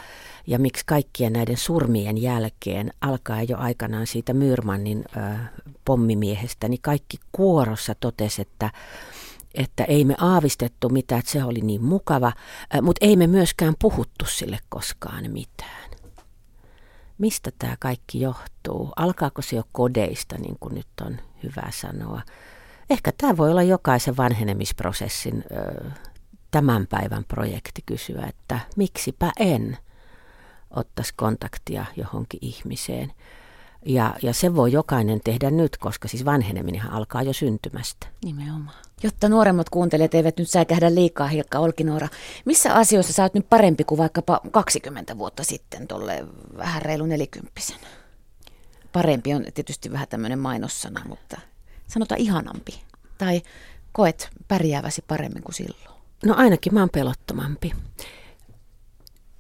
ja 0.46 0.59
miksi 0.59 0.85
kaikkien 0.87 1.33
näiden 1.33 1.57
surmien 1.57 2.22
jälkeen 2.22 2.90
alkaa 3.00 3.42
jo 3.42 3.59
aikanaan 3.59 4.07
siitä 4.07 4.35
Myyrmannin 4.35 5.05
ö, 5.16 5.20
pommimiehestä, 5.85 6.68
niin 6.68 6.81
kaikki 6.83 7.16
kuorossa 7.33 7.94
totesi, 7.94 8.42
että 8.42 8.70
että 9.55 9.85
ei 9.85 10.05
me 10.05 10.14
aavistettu 10.18 10.88
mitään, 10.88 11.18
että 11.18 11.31
se 11.31 11.44
oli 11.44 11.61
niin 11.61 11.85
mukava, 11.85 12.33
mutta 12.83 13.07
ei 13.07 13.16
me 13.16 13.27
myöskään 13.27 13.74
puhuttu 13.79 14.24
sille 14.24 14.59
koskaan 14.68 15.31
mitään. 15.31 15.84
Mistä 17.25 17.51
tämä 17.59 17.77
kaikki 17.81 18.21
johtuu? 18.21 18.93
Alkaako 18.97 19.43
se 19.43 19.57
jo 19.57 19.63
kodeista, 19.73 20.39
niin 20.39 20.57
kuin 20.61 20.75
nyt 20.75 20.87
on 21.07 21.17
hyvä 21.43 21.71
sanoa? 21.71 22.23
Ehkä 22.91 23.13
tämä 23.19 23.37
voi 23.37 23.51
olla 23.51 23.63
jokaisen 23.63 24.17
vanhenemisprosessin 24.17 25.45
ö, 25.51 25.91
tämän 26.51 26.87
päivän 26.87 27.25
projekti 27.25 27.83
kysyä, 27.87 28.27
että 28.29 28.61
miksipä 28.77 29.33
en 29.39 29.79
ottaisi 30.71 31.13
kontaktia 31.17 31.85
johonkin 31.97 32.39
ihmiseen. 32.43 33.13
Ja, 33.87 34.14
ja 34.23 34.35
se 34.35 34.55
voi 34.55 34.73
jokainen 34.73 35.20
tehdä 35.25 35.51
nyt, 35.51 35.77
koska 35.77 36.09
siis 36.09 36.25
vanheneminen 36.25 36.90
alkaa 36.90 37.23
jo 37.23 37.33
syntymästä. 37.33 38.07
Nimenomaan. 38.25 38.77
Jotta 39.03 39.29
nuoremmat 39.29 39.70
kuuntelijat 39.70 40.14
eivät 40.14 40.37
nyt 40.37 40.51
säikähdä 40.51 40.94
liikaa, 40.94 41.27
Hilkka 41.27 41.59
Olkinoora, 41.59 42.09
missä 42.44 42.75
asioissa 42.75 43.12
sä 43.12 43.23
oot 43.23 43.35
nyt 43.35 43.49
parempi 43.49 43.85
kuin 43.85 43.99
vaikkapa 43.99 44.40
20 44.51 45.18
vuotta 45.18 45.44
sitten, 45.44 45.87
tolle 45.87 46.27
vähän 46.57 46.83
reilu 46.83 47.07
nelikymppisen? 47.07 47.79
Parempi 48.92 49.35
on 49.35 49.44
tietysti 49.55 49.92
vähän 49.92 50.09
tämmöinen 50.09 50.38
mainossana, 50.38 51.03
mutta 51.09 51.40
sanota 51.87 52.14
ihanampi. 52.14 52.83
Tai 53.18 53.42
koet 53.92 54.31
pärjääväsi 54.49 55.05
paremmin 55.09 55.42
kuin 55.42 55.55
silloin? 55.55 55.94
No 56.25 56.35
ainakin 56.37 56.75
mä 56.75 56.81
oon 56.81 56.90
pelottomampi. 56.90 57.73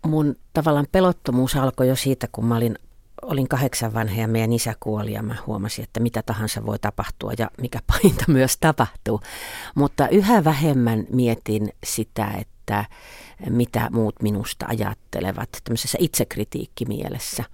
Mun 0.06 0.36
tavallaan 0.52 0.86
pelottomuus 0.92 1.56
alkoi 1.56 1.88
jo 1.88 1.96
siitä, 1.96 2.28
kun 2.32 2.44
mä 2.44 2.56
olin 2.56 2.78
olin 3.24 3.48
kahdeksan 3.48 3.94
vanha 3.94 4.20
ja 4.20 4.28
meidän 4.28 4.52
isä 4.52 4.74
kuoli 4.80 5.12
ja 5.12 5.22
mä 5.22 5.34
huomasin, 5.46 5.82
että 5.82 6.00
mitä 6.00 6.22
tahansa 6.22 6.66
voi 6.66 6.78
tapahtua 6.78 7.32
ja 7.38 7.50
mikä 7.60 7.80
pahinta 7.92 8.24
myös 8.28 8.56
tapahtuu. 8.56 9.20
Mutta 9.74 10.08
yhä 10.08 10.44
vähemmän 10.44 11.06
mietin 11.12 11.72
sitä, 11.84 12.30
että 12.40 12.84
mitä 13.50 13.88
muut 13.92 14.22
minusta 14.22 14.66
ajattelevat 14.68 15.48
tämmöisessä 15.64 15.98
itsekritiikkimielessä. 16.00 17.44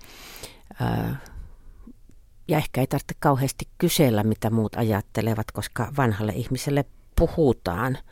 Ja 2.49 2.57
ehkä 2.57 2.81
ei 2.81 2.87
tarvitse 2.87 3.15
kauheasti 3.19 3.69
kysellä, 3.79 4.25
mitä 4.25 4.51
muut 4.51 4.77
ajattelevat, 4.77 5.53
koska 5.53 5.93
vanhalle 5.97 6.33
ihmiselle 6.33 6.85
puhutaan– 7.17 7.99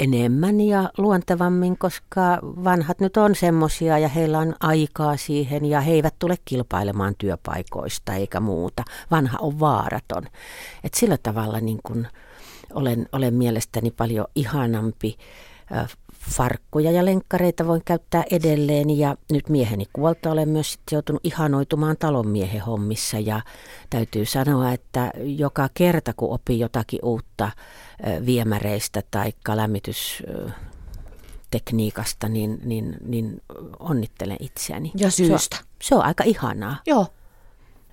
enemmän 0.00 0.60
ja 0.60 0.90
luontevammin, 0.98 1.78
koska 1.78 2.38
vanhat 2.42 3.00
nyt 3.00 3.16
on 3.16 3.34
semmoisia 3.34 3.98
ja 3.98 4.08
heillä 4.08 4.38
on 4.38 4.54
aikaa 4.60 5.16
siihen 5.16 5.64
ja 5.64 5.80
he 5.80 5.92
eivät 5.92 6.14
tule 6.18 6.34
kilpailemaan 6.44 7.14
työpaikoista 7.18 8.14
eikä 8.14 8.40
muuta. 8.40 8.82
Vanha 9.10 9.38
on 9.40 9.60
vaaraton. 9.60 10.24
Et 10.84 10.94
sillä 10.94 11.18
tavalla 11.22 11.60
niin 11.60 11.78
kun 11.82 12.06
olen, 12.74 13.08
olen 13.12 13.34
mielestäni 13.34 13.90
paljon 13.90 14.26
ihanampi 14.34 15.16
farkkuja 16.30 16.90
ja 16.90 17.04
lenkkareita 17.04 17.66
voin 17.66 17.82
käyttää 17.84 18.24
edelleen 18.30 18.98
ja 18.98 19.16
nyt 19.32 19.48
mieheni 19.48 19.84
kuolta 19.92 20.30
olen 20.30 20.48
myös 20.48 20.72
sitten 20.72 20.96
joutunut 20.96 21.20
ihanoitumaan 21.24 21.96
talonmiehen 21.98 22.60
hommissa 22.60 23.18
ja 23.18 23.40
täytyy 23.90 24.24
sanoa, 24.24 24.72
että 24.72 25.10
joka 25.18 25.68
kerta 25.74 26.12
kun 26.16 26.34
opin 26.34 26.58
jotakin 26.58 27.00
uutta 27.02 27.50
viemäreistä 28.26 29.02
tai 29.10 29.32
lämmitystekniikasta, 29.48 32.28
niin, 32.28 32.58
niin, 32.64 32.96
niin 33.04 33.42
onnittelen 33.78 34.36
itseäni. 34.40 34.92
Ja 34.96 35.10
syystä. 35.10 35.56
Se 35.56 35.62
on, 35.62 35.68
se 35.82 35.94
on 35.94 36.04
aika 36.04 36.24
ihanaa. 36.24 36.76
Joo. 36.86 37.06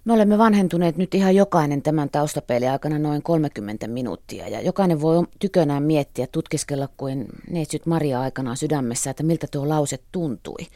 Me 0.05 0.13
olemme 0.13 0.37
vanhentuneet 0.37 0.97
nyt 0.97 1.15
ihan 1.15 1.35
jokainen 1.35 1.81
tämän 1.81 2.09
taustapeli 2.09 2.67
aikana 2.67 2.99
noin 2.99 3.23
30 3.23 3.87
minuuttia 3.87 4.47
ja 4.47 4.61
jokainen 4.61 5.01
voi 5.01 5.23
tykönään 5.39 5.83
miettiä, 5.83 6.27
tutkiskella 6.27 6.89
kuin 6.97 7.25
neitsyt 7.49 7.85
Maria 7.85 8.21
aikanaan 8.21 8.57
sydämessä, 8.57 9.09
että 9.09 9.23
miltä 9.23 9.47
tuo 9.51 9.69
lause 9.69 9.99
tuntui. 10.11 10.67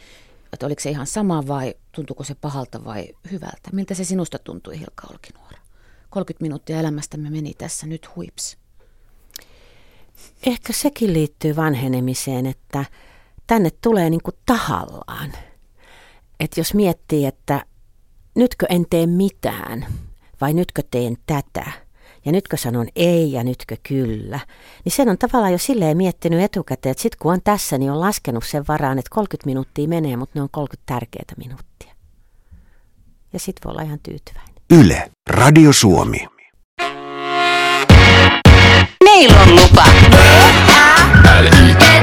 Että 0.54 0.66
oliko 0.66 0.82
se 0.82 0.90
ihan 0.90 1.08
sama 1.08 1.48
vai 1.48 1.76
tuntuuko 1.92 2.24
se 2.24 2.36
pahalta 2.36 2.86
vai 2.86 3.08
hyvältä? 3.32 3.70
Miltä 3.72 3.94
se 3.94 4.04
sinusta 4.04 4.40
tuntui, 4.40 4.80
Hilka 4.80 5.08
Olkinuora? 5.12 5.58
30 6.10 6.44
minuuttia 6.44 6.80
elämästämme 6.80 7.30
meni 7.30 7.54
tässä 7.58 7.88
nyt 7.88 8.16
huips. 8.16 8.58
Ehkä 10.46 10.74
sekin 10.74 11.14
liittyy 11.14 11.56
vanhenemiseen, 11.56 12.46
että 12.46 12.86
tänne 13.48 13.70
tulee 13.82 14.10
niin 14.10 14.24
kuin 14.24 14.36
tahallaan. 14.46 15.34
Että 16.40 16.60
jos 16.60 16.74
miettii, 16.74 17.26
että 17.26 17.66
nytkö 18.38 18.66
en 18.70 18.86
tee 18.90 19.08
mitään 19.08 19.86
vai 20.42 20.54
nytkö 20.54 20.84
teen 20.92 21.18
tätä 21.26 21.72
ja 22.26 22.32
nytkö 22.32 22.58
sanon 22.58 22.88
ei 22.96 23.32
ja 23.32 23.44
nytkö 23.44 23.78
kyllä, 23.84 24.40
niin 24.86 24.94
sen 24.94 25.10
on 25.10 25.18
tavallaan 25.18 25.52
jo 25.52 25.58
silleen 25.58 25.98
miettinyt 25.98 26.42
etukäteen, 26.42 26.92
että 26.92 27.02
sitten 27.02 27.20
kun 27.20 27.34
on 27.34 27.42
tässä, 27.44 27.78
niin 27.78 27.92
on 27.92 28.00
laskenut 28.00 28.44
sen 28.44 28.66
varaan, 28.68 29.00
että 29.00 29.10
30 29.16 29.46
minuuttia 29.46 29.88
menee, 29.88 30.18
mutta 30.18 30.40
ne 30.40 30.42
on 30.42 30.50
30 30.52 30.94
tärkeää 30.94 31.34
minuuttia. 31.38 31.94
Ja 33.34 33.40
sitten 33.40 33.62
voi 33.66 33.72
olla 33.72 33.82
ihan 33.82 34.00
tyytyväinen. 34.00 34.56
Yle, 34.72 35.12
Radio 35.30 35.74
Suomi. 35.74 36.28
Meillä 39.04 39.42
on 39.42 39.56
lupa. 39.56 39.84
L-I-E. 41.42 41.97